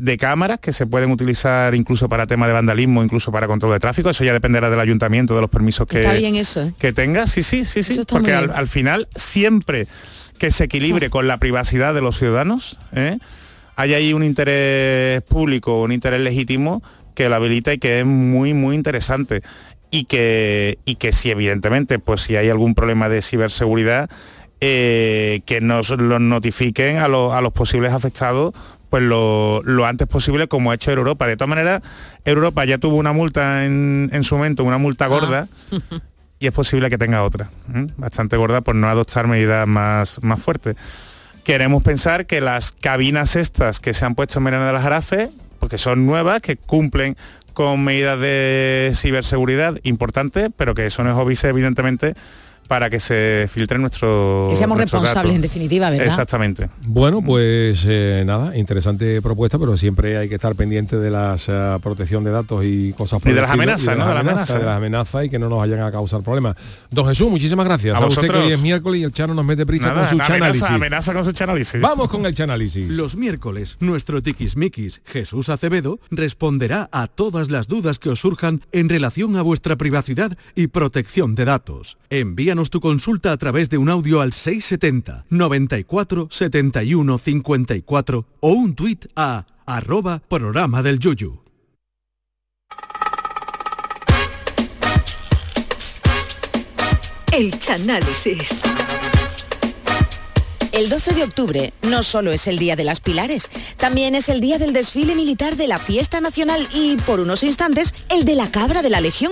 [0.02, 3.80] de cámaras que se pueden utilizar incluso para temas de vandalismo, incluso para control de
[3.80, 4.10] tráfico.
[4.10, 6.74] Eso ya dependerá del ayuntamiento, de los permisos que, Está bien eso, ¿eh?
[6.80, 7.28] que tenga.
[7.28, 8.00] Sí, sí, sí, sí.
[8.10, 9.88] Porque al, final, siempre
[10.38, 13.18] que se equilibre con la privacidad de los ciudadanos, ¿eh?
[13.76, 16.82] hay ahí un interés público, un interés legítimo
[17.14, 19.42] que lo habilita y que es muy, muy interesante.
[19.92, 24.10] Y que, y que si evidentemente, pues si hay algún problema de ciberseguridad,
[24.62, 28.54] eh, que nos lo notifiquen a, los- a los posibles afectados
[28.90, 31.28] pues lo, lo antes posible como ha hecho Europa.
[31.28, 31.82] De todas maneras,
[32.26, 35.48] Europa ya tuvo una multa en, en su momento, una multa gorda,
[36.40, 37.88] y es posible que tenga otra, ¿eh?
[37.98, 40.76] bastante gorda por no adoptar medidas más, más fuertes.
[41.44, 45.30] Queremos pensar que las cabinas estas que se han puesto en Merena de las Jarafes,
[45.60, 47.18] porque son nuevas, que cumplen
[47.54, 52.14] con medidas de ciberseguridad importantes, pero que eso no es óbice, evidentemente,
[52.70, 56.06] para que se filtren nuestro Que seamos responsables, en definitiva, ¿verdad?
[56.06, 56.70] Exactamente.
[56.86, 61.36] Bueno, pues eh, nada, interesante propuesta, pero siempre hay que estar pendiente de la
[61.82, 64.06] protección de datos y cosas por Y de el las amenazas, y de ¿no?
[64.06, 66.56] las De las amenazas, de las amenazas y que no nos vayan a causar problemas.
[66.92, 67.96] Don Jesús, muchísimas gracias.
[67.96, 70.10] A Sabe usted que hoy es miércoles y el Chano nos mete prisa Nada, con
[70.10, 70.70] su amenaza, chanálisis.
[70.70, 71.82] amenaza con su chanálisis.
[71.82, 72.88] Vamos con el chanálisis.
[72.88, 78.90] Los miércoles, nuestro tiquismiquis Jesús Acevedo responderá a todas las dudas que os surjan en
[78.90, 81.98] relación a vuestra privacidad y protección de datos.
[82.12, 88.76] Envíanos tu consulta a través de un audio al 670 94 71 54 o un
[88.76, 91.40] tuit a arroba programa del Yuyu.
[97.32, 98.62] El Chanálisis.
[100.72, 104.40] El 12 de octubre no solo es el Día de las Pilares, también es el
[104.40, 108.52] día del desfile militar de la fiesta nacional y, por unos instantes, el de la
[108.52, 109.32] cabra de la Legión.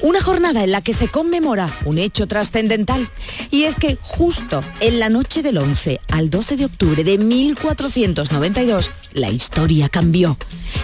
[0.00, 3.10] Una jornada en la que se conmemora un hecho trascendental.
[3.50, 8.90] Y es que justo en la noche del 11 al 12 de octubre de 1492,
[9.12, 10.38] la historia cambió.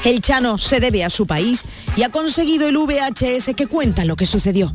[0.05, 1.65] El Chano se debe a su país
[1.97, 4.75] y ha conseguido el VHS que cuenta lo que sucedió.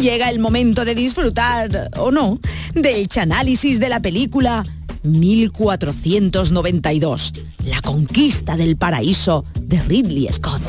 [0.00, 2.38] Llega el momento de disfrutar, o no,
[2.74, 4.62] del chanálisis de la película
[5.02, 7.32] 1492,
[7.64, 10.60] La conquista del paraíso de Ridley Scott.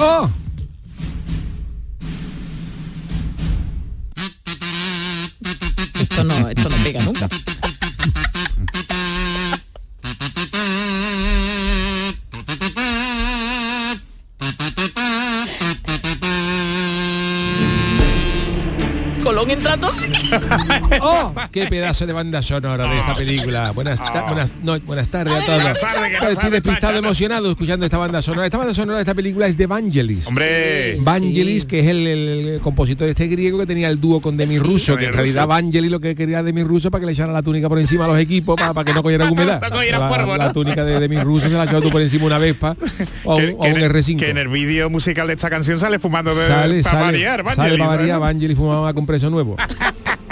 [6.00, 7.28] Esto no, esto no pega nunca.
[21.02, 21.34] ¡Oh!
[21.52, 23.72] ¡Qué pedazo de banda sonora de esta película!
[23.72, 25.62] Buenas, ta- buenas, no, buenas tardes a todos.
[25.64, 28.46] Buenas tardes, que no Estoy despistado, emocionado escuchando esta banda sonora.
[28.46, 30.28] Esta banda sonora de esta película es de Vangelis.
[30.28, 30.98] Hombre.
[31.02, 35.06] Vangelis, que es el, compositor este griego que tenía el dúo con Demi Russo, que
[35.06, 35.48] en realidad.
[35.48, 38.08] Vangelis lo que quería Demi Russo para que le echara la túnica por encima a
[38.08, 39.62] los equipos para, que no cogiera humedad.
[39.62, 42.76] No la, túnica de Demi Russo se la echó tú por encima una Vespa
[43.24, 44.18] o, un- o un en el- R5.
[44.18, 47.40] que en el vídeo musical de esta canción sale fumando de, sale, para sale, variar,
[47.40, 48.00] sale Vangelis, para ¿sabes?
[48.00, 50.27] variar, Vangelis fumaba con preso nuevo ha ha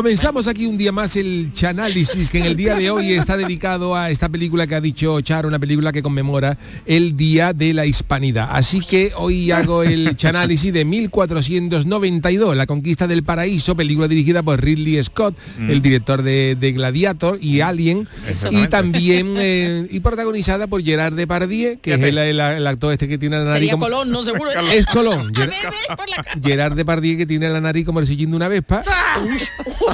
[0.00, 3.96] Comenzamos aquí un día más el Chanálisis, que en el día de hoy está dedicado
[3.96, 7.86] a esta película que ha dicho Char, una película que conmemora el Día de la
[7.86, 8.46] Hispanidad.
[8.52, 14.62] Así que hoy hago el Chanálisis de 1492, La Conquista del Paraíso, película dirigida por
[14.62, 15.70] Ridley Scott, Mm.
[15.70, 18.06] el director de, de Gladiator y Alien,
[18.50, 23.08] y también eh, y protagonizada por Gerard Depardieu, que es el, el- el actor este
[23.08, 24.50] que tiene la nariz Sería como- Colón, no seguro.
[24.74, 25.32] es Colón.
[25.32, 25.50] Ger-
[26.44, 28.82] Gerard Depardieu que tiene la nariz como el sillín de una vespa.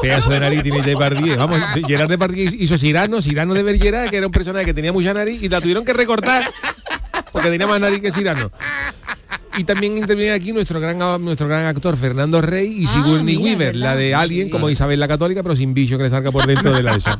[0.00, 1.36] Pedazo de nariz tiene Depardieu.
[1.36, 4.92] Vamos, de- Gerard Depardieu hizo Cyrano, Cyrano de Bergerac, que era un personaje que tenía
[4.92, 6.44] mucha nariz y la tuvieron que recortar
[7.32, 8.50] porque tenía más nariz que Cyrano.
[9.58, 13.76] Y también interviene aquí nuestro gran nuestro gran actor Fernando Rey y Sigourney mira, Weaver,
[13.76, 16.72] la de Alien, como Isabel la Católica, pero sin bicho que le salga por dentro
[16.72, 17.10] de la eso.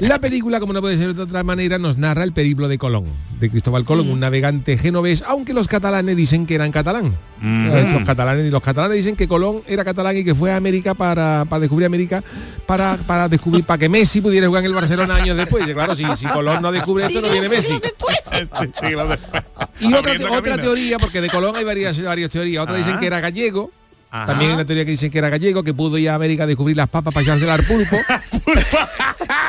[0.00, 3.04] La película, como no puede ser de otra manera, nos narra el periplo de Colón,
[3.40, 7.14] de Cristóbal Colón, un navegante genovés, aunque los catalanes dicen que eran catalán.
[7.42, 10.94] Eh, Los catalanes, los catalanes dicen que Colón era catalán y que fue a América
[10.94, 12.22] para, para descubrir América,
[12.66, 15.66] para, para descubrir, para que Messi pudiera jugar en el Barcelona años después.
[15.68, 17.74] Y claro, si, si Colón no descubre esto, no viene Messi.
[19.80, 22.62] Y otra, otra teoría, porque de Colón hay varias, varias teorías.
[22.62, 23.00] Otras dicen Ajá.
[23.00, 23.70] que era gallego.
[24.10, 24.26] Ajá.
[24.26, 26.46] También hay una teoría que dicen que era gallego, que pudo ir a América a
[26.46, 27.96] descubrir las papas para echarse al pulpo.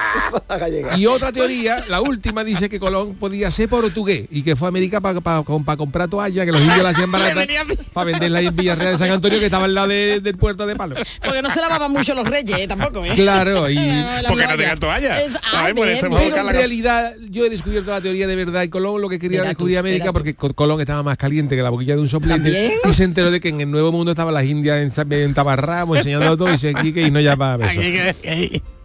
[0.97, 4.70] y otra teoría, la última, dice que Colón podía ser portugués y que fue a
[4.70, 5.43] América para
[5.78, 7.45] comprar toallas, que los indios la hacían barata,
[7.93, 10.76] para venderla en Villarreal de San Antonio, que estaba al lado de- del puerto de
[10.76, 10.95] Palo.
[11.24, 13.12] Porque no se lavaban mucho los reyes, eh, tampoco, ¿eh?
[13.16, 13.76] Claro, y
[14.28, 14.57] Porque no toalla.
[14.57, 15.22] tengan toalla.
[15.22, 15.74] Es- ah, ¿sabes?
[15.76, 19.10] Por eso Pero en realidad yo he descubierto la teoría de verdad y Colón lo
[19.10, 21.95] que quería era tú, descubrir América porque Co- Colón estaba más caliente que la boquilla
[21.95, 22.74] de un soplete ¿También?
[22.89, 25.95] y se enteró de que en el Nuevo Mundo estaban las indias en, en tabarramo
[25.95, 27.84] enseñando todo y que y no ya para besos.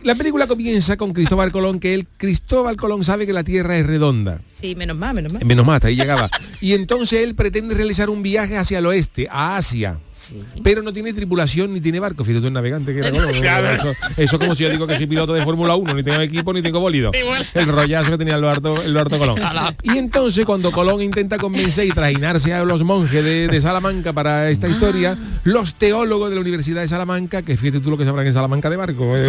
[0.04, 3.86] La película comienza con Cristóbal Colón que él Cristóbal Colón sabe que la Tierra es
[3.86, 4.42] redonda.
[4.50, 5.42] Sí, menos mal, menos mal.
[5.42, 6.28] Menos mal, hasta ahí llegaba.
[6.60, 9.98] Y entonces él pretende realizar un viaje hacia el oeste, a Asia.
[10.62, 12.24] Pero no tiene tripulación ni tiene barco.
[12.24, 13.08] Fíjate, un navegante que era.
[13.74, 16.52] Eso, eso como si yo digo que soy piloto de Fórmula 1, ni tengo equipo
[16.52, 17.10] ni tengo bólido.
[17.54, 19.38] El rollazo que tenía el Duarto, el Duarto Colón.
[19.82, 24.50] Y entonces cuando Colón intenta convencer y trajinarse a los monjes de, de Salamanca para
[24.50, 28.26] esta historia, los teólogos de la Universidad de Salamanca, que fíjate tú lo que sabrán
[28.26, 29.28] en Salamanca de barco, eh,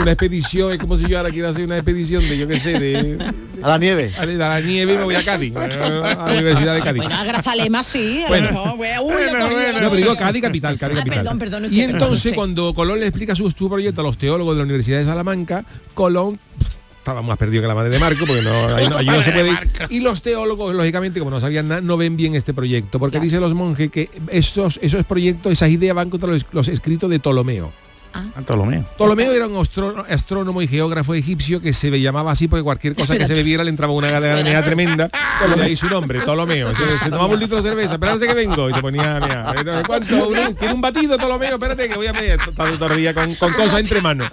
[0.00, 2.78] una expedición, es como si yo ahora quiero hacer una expedición de, yo qué sé,
[2.78, 3.18] de,
[3.62, 4.10] A la nieve.
[4.18, 7.02] a la nieve y me voy a Cádiz, a la Universidad de Cádiz.
[7.02, 8.18] Bueno, a Grazalema sí.
[8.18, 8.48] a lo Bueno.
[8.52, 10.03] mejor, uy, la cogí, la No, pero cogí.
[10.04, 11.18] Digo Cádiz capital, Cádiz Ah, capital.
[11.22, 14.54] perdón, perdón, y perdón, entonces cuando Colón le explica su, su proyecto a los teólogos
[14.54, 16.38] de la Universidad de Salamanca, Colón
[16.98, 19.58] estaba más perdido que la madre de Marco, porque no, ahí no, se puede ir.
[19.90, 23.42] Y los teólogos, lógicamente, como no sabían nada, no ven bien este proyecto, porque dicen
[23.42, 27.72] los monjes que esos, esos proyectos, esas ideas van contra los, los escritos de Ptolomeo.
[28.16, 28.84] Ah, Ptolomeo.
[28.96, 29.66] Ptolomeo era un
[30.08, 33.70] astrónomo y geógrafo egipcio que se llamaba así porque cualquier cosa que se bebiera le
[33.70, 35.10] entraba una galanea tremenda.
[35.56, 36.74] De ahí su nombre, Ptolomeo.
[36.76, 38.70] Se, se tomaba un litro de cerveza, espérate que vengo.
[38.70, 40.28] Y se ponía, mira, ¿cuánto?
[40.28, 41.54] Un- ¿Tiene un batido, Ptolomeo?
[41.54, 44.28] Espérate que voy a meter todo todo el día con, con cosas entre manos.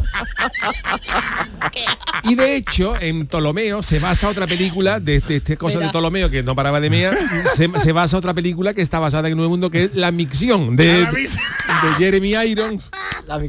[2.24, 5.92] Y de hecho, en Ptolomeo se basa otra película de este, este cosa de Verá.
[5.92, 7.18] Ptolomeo que no paraba de mear.
[7.56, 10.12] Se, se basa otra película que está basada en el Nuevo Mundo que es La
[10.12, 12.84] Micción de, Mix- de Jeremy Irons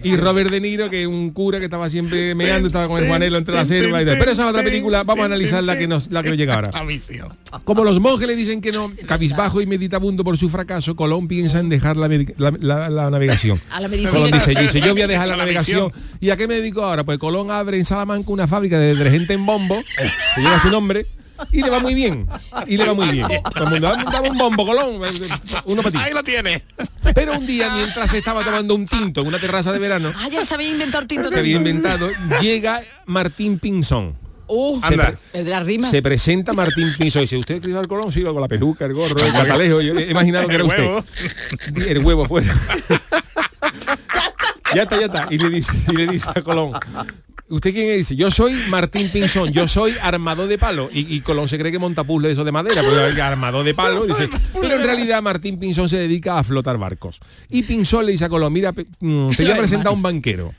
[0.03, 3.09] y Robert De Niro, que es un cura que estaba siempre meando, estaba con el
[3.09, 4.19] Juanelo entre la selva y tal.
[4.19, 6.55] Pero esa es otra película, vamos a analizar la que nos, la que nos llega
[6.55, 6.71] ahora.
[7.65, 11.59] Como los monjes le dicen que no, cabizbajo y meditabundo por su fracaso, Colón piensa
[11.61, 13.61] en dejar la, la- la- la navegación.
[13.71, 14.13] A la medicina.
[14.13, 15.93] Colón dice, dice, yo voy a dejar la navegación.
[16.21, 17.05] ¿Y a qué me dedico ahora?
[17.05, 19.83] Pues Colón abre en Salamanca una fábrica de detergente en bombo,
[20.35, 21.07] que lleva su nombre,
[21.51, 22.29] y le va muy bien.
[22.67, 23.27] Y le va muy bien.
[23.55, 25.01] Todo el mundo, dame, dame un bombo, Colón.
[25.65, 25.99] Uno para ti.
[25.99, 26.63] Ahí lo tiene.
[27.15, 30.45] Pero un día, mientras estaba tomando un tinto en una terraza de verano, Ah, ya
[30.45, 32.09] se había inventado tinto que había inventado,
[32.41, 34.21] llega Martín Pinzón.
[34.55, 35.89] Uh, Se, pre- el de la rima.
[35.89, 38.13] se presenta Martín Pinzón y dice, ¿usted es Cristóbal Colón?
[38.13, 39.81] Sí, con la peluca, el gorro, el catalejo.
[39.81, 41.89] Yo he imaginado que era El usted.
[41.89, 42.53] El huevo fuera.
[44.75, 45.27] ya está, ya está.
[45.31, 46.73] Y le dice, y le dice a Colón.
[47.53, 47.99] ¿Usted quién?
[47.99, 50.89] Dice, yo soy Martín Pinzón, yo soy armador de palo.
[50.91, 54.07] Y, y Colón se cree que monta puzzle eso de madera, pero armador de palo.
[54.07, 57.21] Dice, pero en realidad Martín Pinzón se dedica a flotar barcos.
[57.51, 60.55] Y Pinzón le dice a Colón, mira, mm, te voy a presentar a un banquero.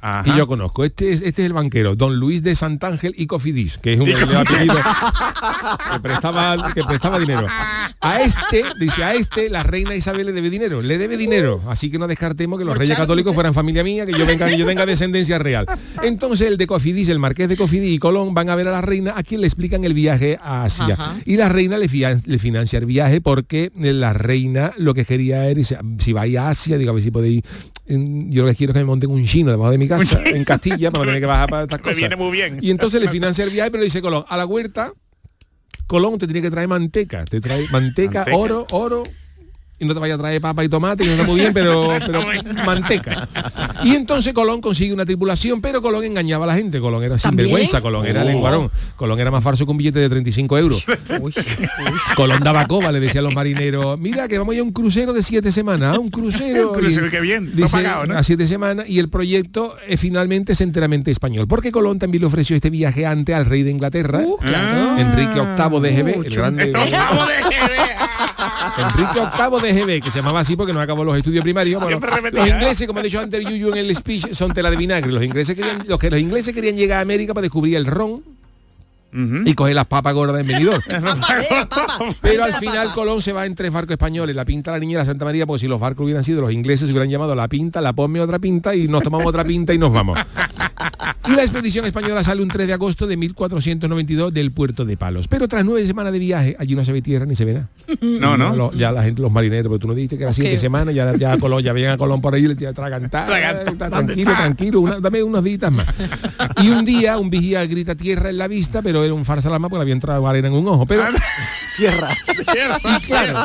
[0.00, 0.24] Ajá.
[0.26, 3.78] Y yo conozco, este es, este es el banquero, don Luis de Santángel y Cofidis,
[3.78, 4.14] que es un que
[6.02, 7.46] prestaba, que prestaba dinero.
[8.00, 11.60] a este, dice, a este la reina Isabel le debe dinero, le debe dinero.
[11.68, 14.56] Así que no descartemos que los reyes católicos fueran familia mía, que yo venga, que
[14.56, 15.66] yo tenga descendencia real.
[16.02, 18.80] Entonces el de Cofidis, el marqués de Cofidis y Colón van a ver a la
[18.80, 20.94] reina a quien le explican el viaje a Asia.
[20.98, 21.16] Ajá.
[21.24, 25.60] Y la reina le, financia el viaje porque la reina lo que quería era,
[25.98, 27.42] si vais a Asia, digo, a ver si podéis,
[27.88, 30.20] mm, yo lo que quiero es que me monten un chino debajo de mi casa,
[30.24, 31.96] en Castilla, para tener que bajar para estas Me cosas.
[31.98, 32.58] viene muy bien.
[32.62, 34.92] Y entonces le financia el viaje, pero le dice Colón, a la huerta,
[35.86, 38.36] Colón te tiene que traer manteca, te trae manteca, Manteca.
[38.36, 39.02] oro, oro.
[39.80, 41.88] Y no te vaya a traer papa y tomate, que no está muy bien, pero,
[42.06, 42.22] pero
[42.66, 43.26] manteca.
[43.82, 46.80] Y entonces Colón consigue una tripulación, pero Colón engañaba a la gente.
[46.80, 48.24] Colón era sinvergüenza, Colón era Oh.
[48.26, 48.70] lenguarón.
[48.96, 50.84] Colón era más falso que un billete de 35 euros.
[52.16, 54.72] Colón daba coba, le decía a los marineros, mira que vamos a ir a un
[54.72, 56.72] crucero de siete semanas, un crucero.
[56.72, 58.18] Un crucero, Y qué bien, no dice, pagado, ¿no?
[58.18, 61.48] A siete semanas y el proyecto eh, finalmente es enteramente español.
[61.48, 64.98] Porque Colón también le ofreció este viaje antes al rey de Inglaterra, claro.
[64.98, 66.64] Enrique VIII de GB, el grande.
[66.74, 67.34] Octavo de
[68.78, 71.82] Enrique VIII de GB, que se llamaba así porque no acabó los estudios primarios.
[71.82, 72.00] Bueno,
[72.32, 72.50] los ¿eh?
[72.50, 75.12] ingleses, como ha dicho antes Yuyu en el speech, son tela de vinagre.
[75.12, 78.22] Los ingleses querían, los que los ingleses querían llegar a América para descubrir el ron.
[79.12, 80.80] Y coger las papas gordas en venidor.
[82.20, 85.02] Pero al final Colón se va en tres barcos españoles, la pinta la niña de
[85.02, 87.48] la Santa María, porque si los barcos hubieran sido los ingleses, se hubieran llamado la
[87.48, 90.16] pinta, la ponme otra pinta y nos tomamos otra pinta y nos vamos.
[91.28, 95.28] Y la expedición española sale un 3 de agosto de 1492 del puerto de Palos.
[95.28, 97.68] Pero tras nueve semanas de viaje, allí no se ve tierra ni se ve nada.
[98.00, 98.72] No, no.
[98.72, 101.38] Ya la gente, los marineros, pero tú no dijiste que era siete semanas, ya, ya
[101.38, 103.26] Colón, ya veían a Colón por ahí y le tira tragantar,
[103.76, 105.86] tranquilo, tranquilo, una- dame unos días más.
[106.62, 109.68] Y un día un vigía grita tierra en la vista, pero era un farsa alarma
[109.68, 110.86] porque le había entrado arena en un ojo.
[110.86, 111.02] Pero
[111.76, 112.08] Tierra.
[112.18, 113.38] y claro,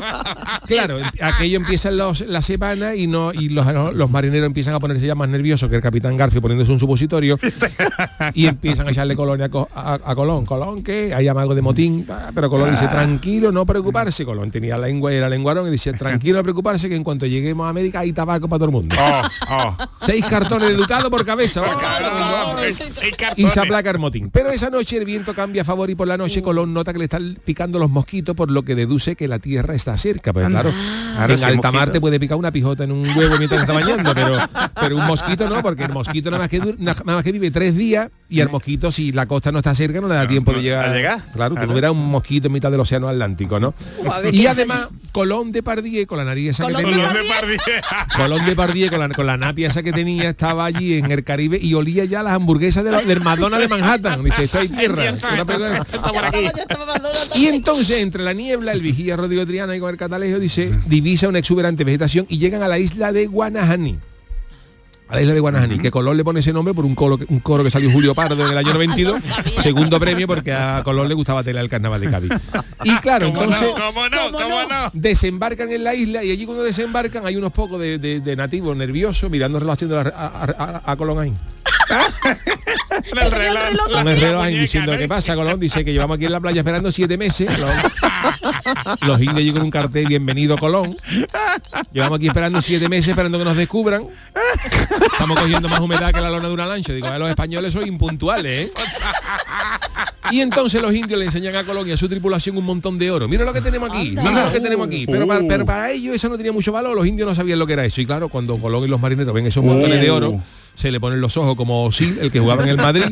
[0.67, 5.05] claro, aquello empieza los, la semana y no y los, los marineros empiezan a ponerse
[5.05, 7.37] ya más nerviosos que el capitán Garfio poniéndose un supositorio
[8.33, 10.45] y empiezan a echarle colonia a, a- Colón.
[10.45, 14.25] Colón, que hay algo de motín, pero Colón dice, tranquilo, no preocuparse.
[14.25, 17.25] Colón tenía la lengua y era lenguarón y dice, tranquilo, no preocuparse, que en cuanto
[17.25, 18.95] lleguemos a América hay tabaco para todo el mundo.
[20.01, 21.61] Seis cartones de ducado por cabeza.
[23.35, 24.29] y se aplaca el motín.
[24.31, 26.99] Pero esa noche el viento cambia a favor y por la noche Colón nota que
[26.99, 30.33] le están picando los mosquitos, por lo que deduce que la tierra está cerca.
[30.33, 30.61] Pues Anda.
[30.61, 30.75] claro,
[31.25, 34.13] en el alta mar te puede picar una pijota en un huevo mientras está bañando,
[34.15, 34.37] pero,
[34.79, 37.75] pero un mosquito no, porque el mosquito nada más que, nada más que vive tres
[37.75, 40.61] días y al mosquito si la costa no está cerca no le da tiempo de
[40.63, 40.89] llegar.
[40.89, 41.19] a llegar.
[41.33, 41.67] Claro, Claro.
[41.67, 43.73] no verás un mosquito en mitad del océano Atlántico, ¿no?
[44.23, 47.19] ver, Y ¿qué además, Colón de Pardier, con la nariz esa que Colón tenía, de
[47.27, 47.61] Pardier.
[48.17, 51.23] Colón de Pardier con la, con la napia esa que tenía estaba allí en el
[51.23, 54.23] Caribe y olía ya las hamburguesas de la- del Madonna de Manhattan.
[54.23, 55.03] Dice, esto hay tierra.
[55.33, 56.31] Una
[57.35, 61.27] y entonces, entre la niebla, el vigía Rodrigo Triana y con el catalejo dice, divisa
[61.27, 63.97] una exuberante vegetación y llegan a la isla de Guanahani.
[65.07, 67.27] A la isla de Guanahani, que Colón le pone ese nombre por un coro, que-
[67.29, 69.19] un coro que salió Julio Pardo en el año 92,
[69.61, 72.31] segundo premio porque a Colón le gustaba tela el carnaval de Cádiz.
[72.83, 73.85] Y claro, ¿Cómo entonces no?
[73.85, 74.17] ¿Cómo no?
[74.31, 74.89] ¿Cómo no?
[74.93, 78.75] desembarcan en la isla y allí cuando desembarcan hay unos pocos de, de- de nativos
[78.75, 81.33] nerviosos mirándose haciendo a, a- a- a Colón ahí.
[83.21, 83.61] El reloj.
[83.91, 86.59] Con el reloj ahí diciendo qué pasa Colón dice que llevamos aquí en la playa
[86.61, 87.71] esperando siete meses los,
[89.01, 90.97] los indios con un cartel bienvenido Colón.
[91.91, 94.07] Llevamos aquí esperando siete meses esperando que nos descubran.
[95.11, 96.93] Estamos cogiendo más humedad que la lona de una lancha.
[96.93, 98.71] Digo "Eh, los españoles son impuntuales ¿eh?".
[100.31, 103.11] y entonces los indios le enseñan a Colón y a su tripulación un montón de
[103.11, 103.27] oro.
[103.27, 105.05] Mira lo que tenemos aquí mira lo que tenemos aquí.
[105.05, 106.95] Pero, para, pero para ellos eso no tenía mucho valor.
[106.95, 108.01] Los indios no sabían lo que era eso.
[108.01, 110.41] Y claro cuando Colón y los marineros ven esos montones de oro
[110.75, 113.05] se le ponen los ojos como Sil, el que jugaba en el Madrid,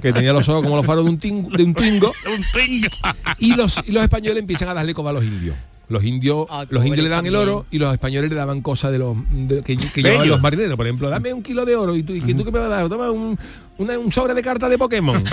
[0.00, 2.12] que tenía los ojos como los faros de un, ting- de un tingo.
[3.38, 5.56] Y los, y los españoles empiezan a darle coba a los indios.
[5.92, 8.98] Los indios, los indios le dan el oro y los españoles le daban cosas de
[8.98, 10.76] los de- que, que llevaban los marineros.
[10.76, 12.66] Por ejemplo, dame un kilo de oro y tú, ¿y que tú qué me vas
[12.68, 12.88] a dar?
[12.88, 13.38] Toma un,
[13.78, 15.22] una- un sobre de cartas de Pokémon.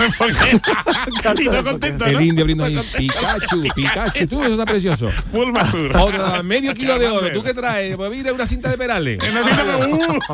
[1.38, 2.20] Y todo contento, El ¿no?
[2.20, 5.08] indio abriendo ahí, Pikachu, Pikachu, tú eso está precioso.
[5.98, 7.96] Otra, medio kilo de oro, ¿tú qué traes?
[7.96, 9.18] Pues mira, una cinta de perales.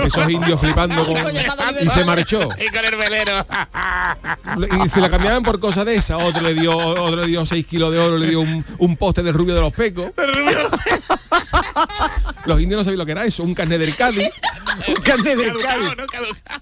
[0.04, 1.16] Esos indios flipando con...
[1.16, 2.48] Y se marchó.
[2.58, 3.46] Y con el velero.
[4.84, 6.16] Y se la cambiaban por cosas de esa.
[6.16, 9.22] Otro le dio, otro le dio 6 kilos de oro, le dio un, un poste
[9.22, 10.10] del rubio de los pecos.
[12.46, 14.28] Los indios no sabían lo que era eso, un carnet del Cádiz.
[14.88, 15.88] Un carnet del Cádiz.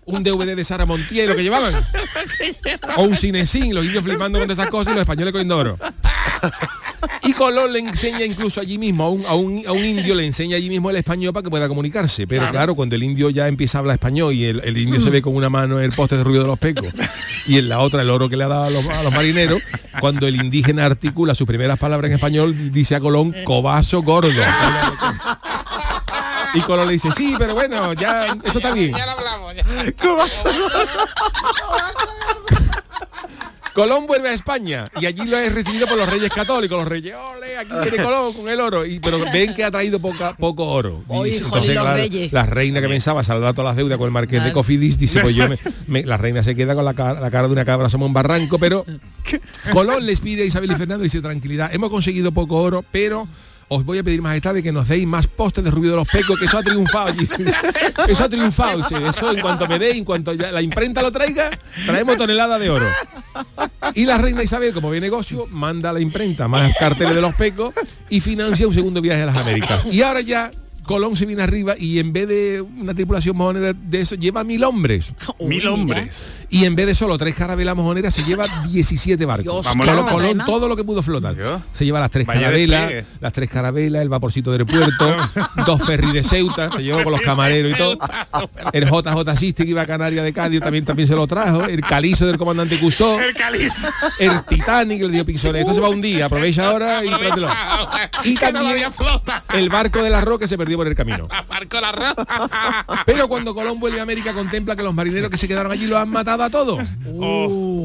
[0.04, 1.74] Un DVD de Sara Montiel, lo que llevaban.
[2.96, 5.78] O un cinesín, los indios flipando con esas cosas y los españoles cogiendo oro.
[7.22, 10.26] Y Colón le enseña incluso allí mismo, a un, a un- a un indio le
[10.26, 12.26] enseña allí mismo el español para que pueda comunicarse.
[12.26, 15.10] Pero claro, cuando el indio ya empieza a hablar español y el, el indio se
[15.10, 16.88] ve con una mano en el poste de rubio de los pecos
[17.46, 19.60] y en la otra el oro que le ha dado a los, a los marineros,
[20.00, 24.28] cuando el indígena articula sus primeras palabras en español, dice a Colón, cobazo gordo.
[26.54, 28.92] Y Colón le dice, sí, pero bueno, ya, esto está bien.
[33.74, 36.78] Colón vuelve a España y allí lo es recibido por los reyes católicos.
[36.78, 38.86] Los reyes, ole, aquí viene Colón con el oro.
[38.86, 41.02] Y, pero ven que ha traído poca- poco oro.
[41.24, 44.44] Y híjole, los la, la reina que pensaba salvar todas las deudas con el marqués
[44.44, 45.58] de Cofidis dice, pues yo me-
[45.88, 48.12] me- la reina se queda con la cara, la cara de una cabra, somos un
[48.14, 48.86] barranco, pero
[49.72, 53.26] Colón les pide a Isabel y Fernando y dice, tranquilidad, hemos conseguido poco oro, pero
[53.68, 56.08] os voy a pedir majestad de que nos deis más postes de rubio de los
[56.08, 57.14] pecos, que eso ha triunfado.
[58.08, 61.50] Eso ha triunfado, dice, eso en cuanto me deis, en cuanto la imprenta lo traiga,
[61.86, 62.86] traemos tonelada de oro.
[63.94, 67.34] Y la reina Isabel, como ve negocio, manda a la imprenta más carteles de los
[67.34, 67.74] pecos
[68.08, 69.86] y financia un segundo viaje a las Américas.
[69.90, 70.50] Y ahora ya
[70.84, 74.62] Colón se viene arriba y en vez de una tripulación mojonera de eso, lleva mil
[74.64, 75.12] hombres.
[75.40, 76.26] Mil hombres.
[76.48, 79.44] Y en vez de solo tres carabelas mojoneras, se lleva 17 barcos.
[79.44, 79.76] Dios,
[80.10, 81.34] Colón, todo lo que pudo flotar.
[81.72, 85.16] Se lleva las tres Vaya carabelas, las tres carabelas, el vaporcito del puerto,
[85.66, 87.98] dos ferries de Ceuta, se llevó con los camareros y todo.
[88.72, 91.64] El JJ Siste que iba a Canarias de Cádiz también, también se lo trajo.
[91.64, 93.20] El calizo del comandante Custó.
[93.20, 93.88] El calizo.
[94.18, 95.62] El Titanic le dio pinzones.
[95.62, 97.10] Esto se va un día, aprovecha ahora y.
[98.24, 98.84] Y también
[99.54, 101.28] el barco de la Roca se perdió por el camino.
[101.48, 102.14] Barco la ra-
[103.06, 105.98] Pero cuando Colón vuelve a América contempla que los marineros que se quedaron allí los
[105.98, 106.80] han matado a todos.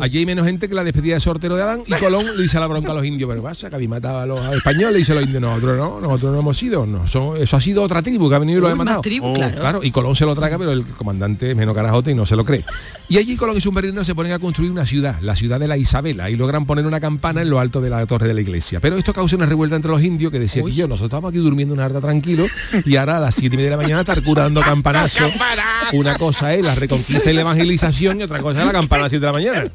[0.01, 2.57] Allí hay menos gente que la despedida de sortero de Adán y Colón le dice
[2.57, 4.97] a la bronca a los indios, pero pasa que habéis matado a los españoles y
[4.99, 7.83] dice a los indios, nosotros no, nosotros no hemos sido, no, son- eso ha sido
[7.83, 9.01] otra tribu que ha venido y lo ha matado.
[9.01, 9.81] tribu, claro.
[9.83, 12.45] y Colón se lo traga, pero el comandante es menos carajote y no se lo
[12.45, 12.65] cree.
[13.07, 15.67] Y allí Colón y sus marineros se ponen a construir una ciudad, la ciudad de
[15.67, 18.41] la Isabela, y logran poner una campana en lo alto de la torre de la
[18.41, 18.79] iglesia.
[18.79, 21.39] Pero esto causa una revuelta entre los indios que decían que yo, nosotros estamos aquí
[21.39, 22.45] durmiendo una harta tranquilo
[22.85, 25.23] y ahora a las siete y media de la mañana estar curando campanazo.
[25.93, 29.03] Una cosa es la reconquista y la evangelización y otra cosa es la campana a
[29.03, 29.71] las 7 de la mañana.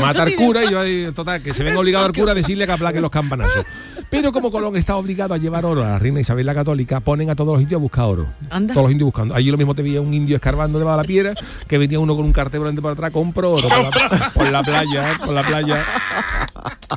[0.00, 2.72] Matar tiene cura y yo total, que se venga obligado al cura a decirle que
[2.72, 3.64] aplaque los campanazos.
[4.14, 7.30] Pero como Colón está obligado a llevar oro a la reina Isabel la Católica, ponen
[7.30, 8.28] a todos los indios a buscar oro.
[8.48, 8.72] Anda.
[8.72, 9.34] Todos los indios buscando.
[9.34, 11.34] Allí lo mismo te veía un indio escarbando debajo de la piedra,
[11.66, 14.62] que venía uno con un cartel y por atrás, compro oro por la, por la
[14.62, 15.16] playa, ¿eh?
[15.18, 15.84] por la playa.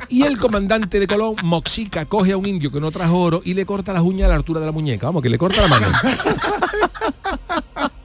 [0.08, 3.54] Y el comandante de Colón, Moxica, coge a un indio que no trajo oro y
[3.54, 5.06] le corta las uñas a la altura de la muñeca.
[5.06, 5.88] Vamos, que le corta la mano.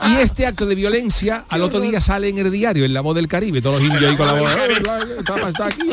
[0.10, 3.16] Y este acto de violencia al otro día sale en el diario, en la voz
[3.16, 4.50] del Caribe, todos los indios ahí con la voz.
[4.56, 4.68] "Eh,
[5.20, 5.90] está- aquí,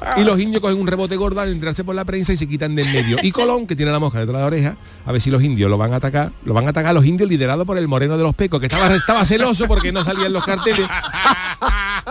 [0.00, 0.14] ah".
[0.16, 2.74] Y los indios cogen un rebote gordo al entrarse por la prensa y se quitan
[2.74, 3.16] de en medio.
[3.22, 5.68] Y Colón, que tiene la mosca detrás de la oreja, a ver si los indios
[5.70, 8.22] lo van a atacar, lo van a atacar los indios liderados por el moreno de
[8.22, 10.86] los pecos, que estaba, estaba celoso porque no salían los carteles.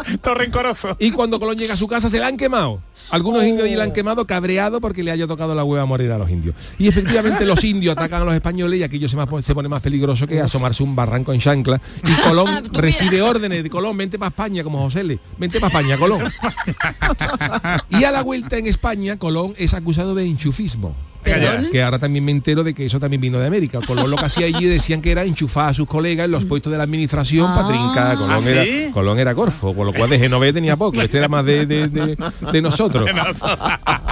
[0.22, 0.96] Todo rencoroso.
[1.00, 2.80] Y cuando Colón llega a su casa se la han quemado.
[3.12, 6.18] Algunos indios allí la han quemado cabreado porque le haya tocado la hueva morena a
[6.18, 6.56] los indios.
[6.80, 9.82] Y efectivamente los indios atacan a los españoles y aquello se, más- se pone más
[9.82, 11.80] peligroso que asomarse un barranco en chancla.
[12.04, 15.20] Y Colón recibe órdenes de Colón, vente para España como José Le.
[15.38, 16.24] Vente para España, Colón.
[17.90, 20.96] Y a la vuelta en España, Colón es acusado de enchufismo.
[21.26, 21.70] ¿Perdón?
[21.72, 23.80] Que ahora también me entero de que eso también vino de América.
[23.86, 26.72] Colón lo que hacía allí decían que era enchufar a sus colegas en los puestos
[26.72, 28.16] de la administración para trincar.
[28.18, 28.50] Colón, ¿Ah, sí?
[28.50, 31.02] era, Colón era Corfo, por lo cual de Genovés tenía poco.
[31.02, 32.18] Este era más de, de- de-
[32.54, 33.10] de nosotros.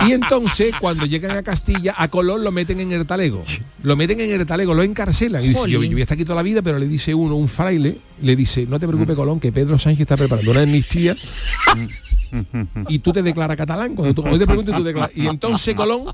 [0.08, 3.44] Y entonces, cuando llegan a Castilla, a Colón lo meten en el talego.
[3.84, 5.44] Lo meten en el talego, lo encarcelan.
[5.44, 7.36] Y dice, yo, yo voy a estar aquí toda la vida, pero le dice uno,
[7.36, 11.16] un fraile, le dice, no te preocupes, Colón, que Pedro Sánchez está preparando una amnistía
[12.90, 13.96] y tú te declaras catalán.
[13.96, 15.12] Cuando tú, te pregunto y tú declaras.
[15.16, 16.06] Y entonces Colón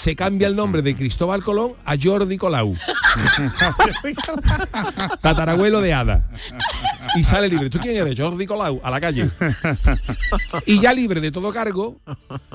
[0.00, 2.74] se cambia el nombre de Cristóbal Colón a Jordi Colau.
[5.20, 6.26] Tatarabuelo de Ada.
[7.16, 7.68] Y sale libre.
[7.70, 8.18] ¿Tú quién eres?
[8.18, 9.30] Jordi Colau, a la calle.
[10.66, 12.00] Y ya libre de todo cargo,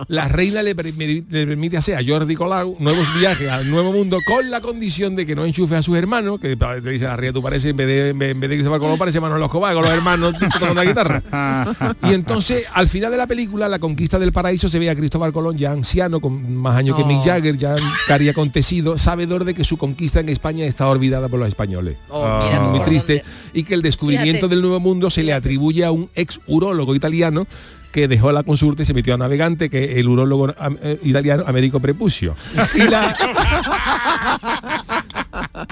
[0.08, 4.20] la reina le, permi- le permite hacer a Jordi Colau nuevos viajes al nuevo mundo
[4.26, 7.34] con la condición de que no enchufe a sus hermanos, que te dice la reina,
[7.34, 9.92] tú parece, en vez de, en vez de Cristóbal Colón, parece Manolo Escobar, con los
[9.92, 11.96] hermanos tocando la guitarra.
[12.04, 15.34] Y entonces, al final de la película, la conquista del paraíso, se ve a Cristóbal
[15.34, 17.08] Colón ya anciano, con más años que Oh.
[17.08, 17.76] Mick Jagger, ya
[18.08, 21.98] cari acontecido, sabedor de que su conquista en España está olvidada por los españoles.
[22.10, 23.24] Oh, tú Muy triste.
[23.54, 27.48] Y que el descubrimiento Del Nuevo Mundo se le atribuye a un ex urólogo italiano
[27.92, 31.80] que dejó la consulta y se metió a navegante, que el urólogo eh, italiano Américo
[31.80, 32.36] Prepucio.
[32.76, 32.82] Y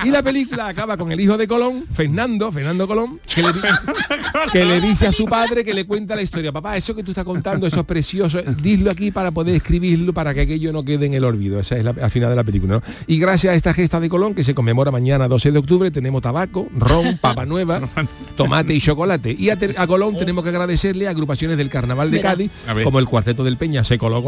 [0.04, 3.50] y la película acaba con el hijo de Colón, Fernando, Fernando Colón, que le,
[4.52, 6.52] que le dice a su padre que le cuenta la historia.
[6.52, 10.34] Papá, eso que tú estás contando, eso es precioso, dilo aquí para poder escribirlo, para
[10.34, 11.60] que aquello no quede en el olvido.
[11.60, 12.76] Esa es la, al final de la película.
[12.76, 12.84] ¿no?
[13.08, 16.22] Y gracias a esta gesta de Colón, que se conmemora mañana 12 de octubre, tenemos
[16.22, 17.82] tabaco, ron, papa nueva,
[18.36, 19.36] tomate y chocolate.
[19.38, 22.30] Y a, Colón tenemos que agradecerle a agrupaciones del Carnaval de Mira.
[22.30, 22.52] Cádiz,
[22.84, 24.24] como el Cuarteto del Peña, Se Coló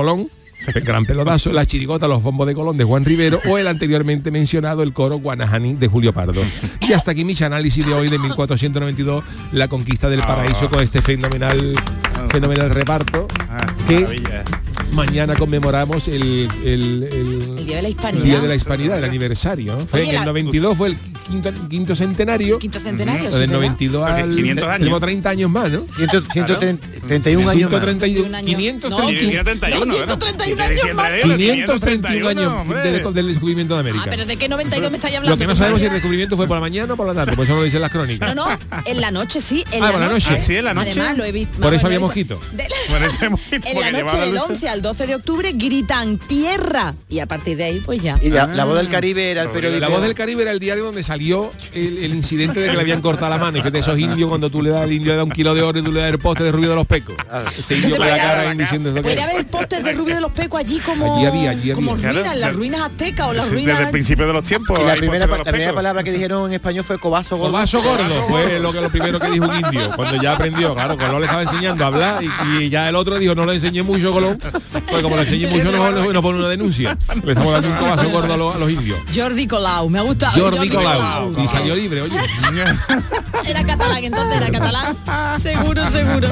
[0.64, 4.32] Colón, Gran Pelotazo, La Chirigota, Los Bombos de Colón de Juan Rivero o el anteriormente
[4.32, 6.42] mencionado el coro Guanajani de Julio Pardo.
[6.82, 11.02] Y hasta aquí mi análisis de hoy de 1492, la conquista del paraíso con este
[11.02, 11.76] fenomenal
[12.30, 13.28] fenomenal reparto
[13.88, 14.22] que
[14.92, 18.24] mañana conmemoramos el, el- el- El Día de la el Hispanidad.
[18.24, 19.78] Día de la Hispanidad, el aniversario.
[19.92, 20.98] Oye, en el la- 92 fue el
[21.28, 22.60] quinto, quinto centenario.
[22.60, 23.54] Quinto centenario, Del sí, ¿verdad?
[23.56, 24.36] 92 Porque al...
[24.36, 24.78] 500 años.
[24.80, 25.86] Tenemos 30 años más, ¿no?
[25.96, 27.82] 131 años más.
[27.84, 28.56] 131 años.
[28.56, 30.18] 531 No, 531, no, ¿verdad?
[30.18, 31.10] 131 Y años más.
[31.10, 34.06] 531 años del descubrimiento de Ah, América.
[34.10, 35.36] pero ¿de qué 92 me estáis hablando?
[35.36, 37.36] Lo que no sabemos si el descubrimiento fue por la mañana o por la tarde,
[37.36, 38.36] por eso lo dicen las crónicas.
[38.36, 40.30] No, no, en la noche sí, en Ah, la por la noche.
[40.30, 40.42] noche.
[40.42, 40.92] Ah, sí, en la noche.
[40.92, 41.60] Además, lo he visto.
[41.60, 42.40] Por eso había mosquito.
[42.54, 44.50] De la- Por ese mosquito, en la noche del luces.
[44.52, 48.18] 11 al 12 de octubre gritan tierra y a partir de ahí pues ya.
[48.22, 49.80] Y la, la voz del Caribe era el periódico.
[49.82, 51.15] La voz del Caribe era el diario donde salió
[51.74, 54.30] el, el incidente de que le habían cortado la mano y que de esos indios
[54.30, 56.02] cuando tú le das al indio le da un kilo de oro y tú le
[56.02, 57.16] das el poste de rubio de los pecos.
[57.58, 60.60] Ese indio con la cara diciendo eso Puede haber postes de Rubio de los Pecos
[60.60, 62.08] allí como Allí había, allí como había.
[62.08, 64.80] ruinas, Claro, las ruinas aztecas o las Desde ruinas el principio de los tiempos.
[64.80, 67.52] Y la primera, de la los primera palabra que dijeron en español fue cobazo gordo.
[67.52, 70.98] Cobazo gordo fue lo que lo primero que dijo un indio cuando ya aprendió claro
[70.98, 73.84] Colón le estaba enseñando a hablar y, y ya el otro dijo no le enseñé
[73.84, 77.54] mucho Colón pues como le enseñé mucho no, no, no pone una denuncia le estamos
[77.54, 80.42] dando un cobazo gordo a los, a los indios Jordi Colau, me ha gustado.
[80.42, 81.02] Jordi Colau
[81.38, 82.18] y salió libre oye
[83.46, 84.98] Era catalán, entonces era catalán.
[85.40, 86.28] Seguro, seguro.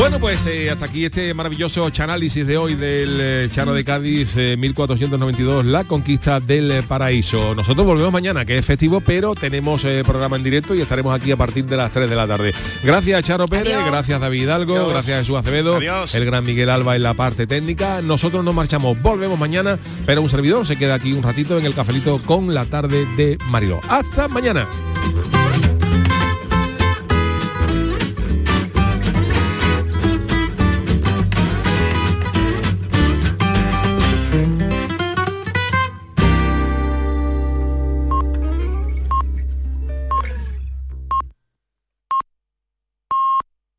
[0.00, 4.30] Bueno, pues eh, hasta aquí este maravilloso análisis de hoy del eh, Chano de Cádiz
[4.34, 7.54] eh, 1492, la conquista del eh, paraíso.
[7.54, 11.32] Nosotros volvemos mañana, que es festivo, pero tenemos eh, programa en directo y estaremos aquí
[11.32, 12.54] a partir de las 3 de la tarde.
[12.82, 14.90] Gracias Charo Pérez, gracias David Hidalgo, Adiós.
[14.90, 16.14] gracias Jesús Acevedo, Adiós.
[16.14, 18.00] el gran Miguel Alba en la parte técnica.
[18.00, 21.74] Nosotros nos marchamos, volvemos mañana, pero un servidor se queda aquí un ratito en el
[21.74, 23.82] cafelito con la tarde de Mariló.
[23.86, 24.66] Hasta mañana.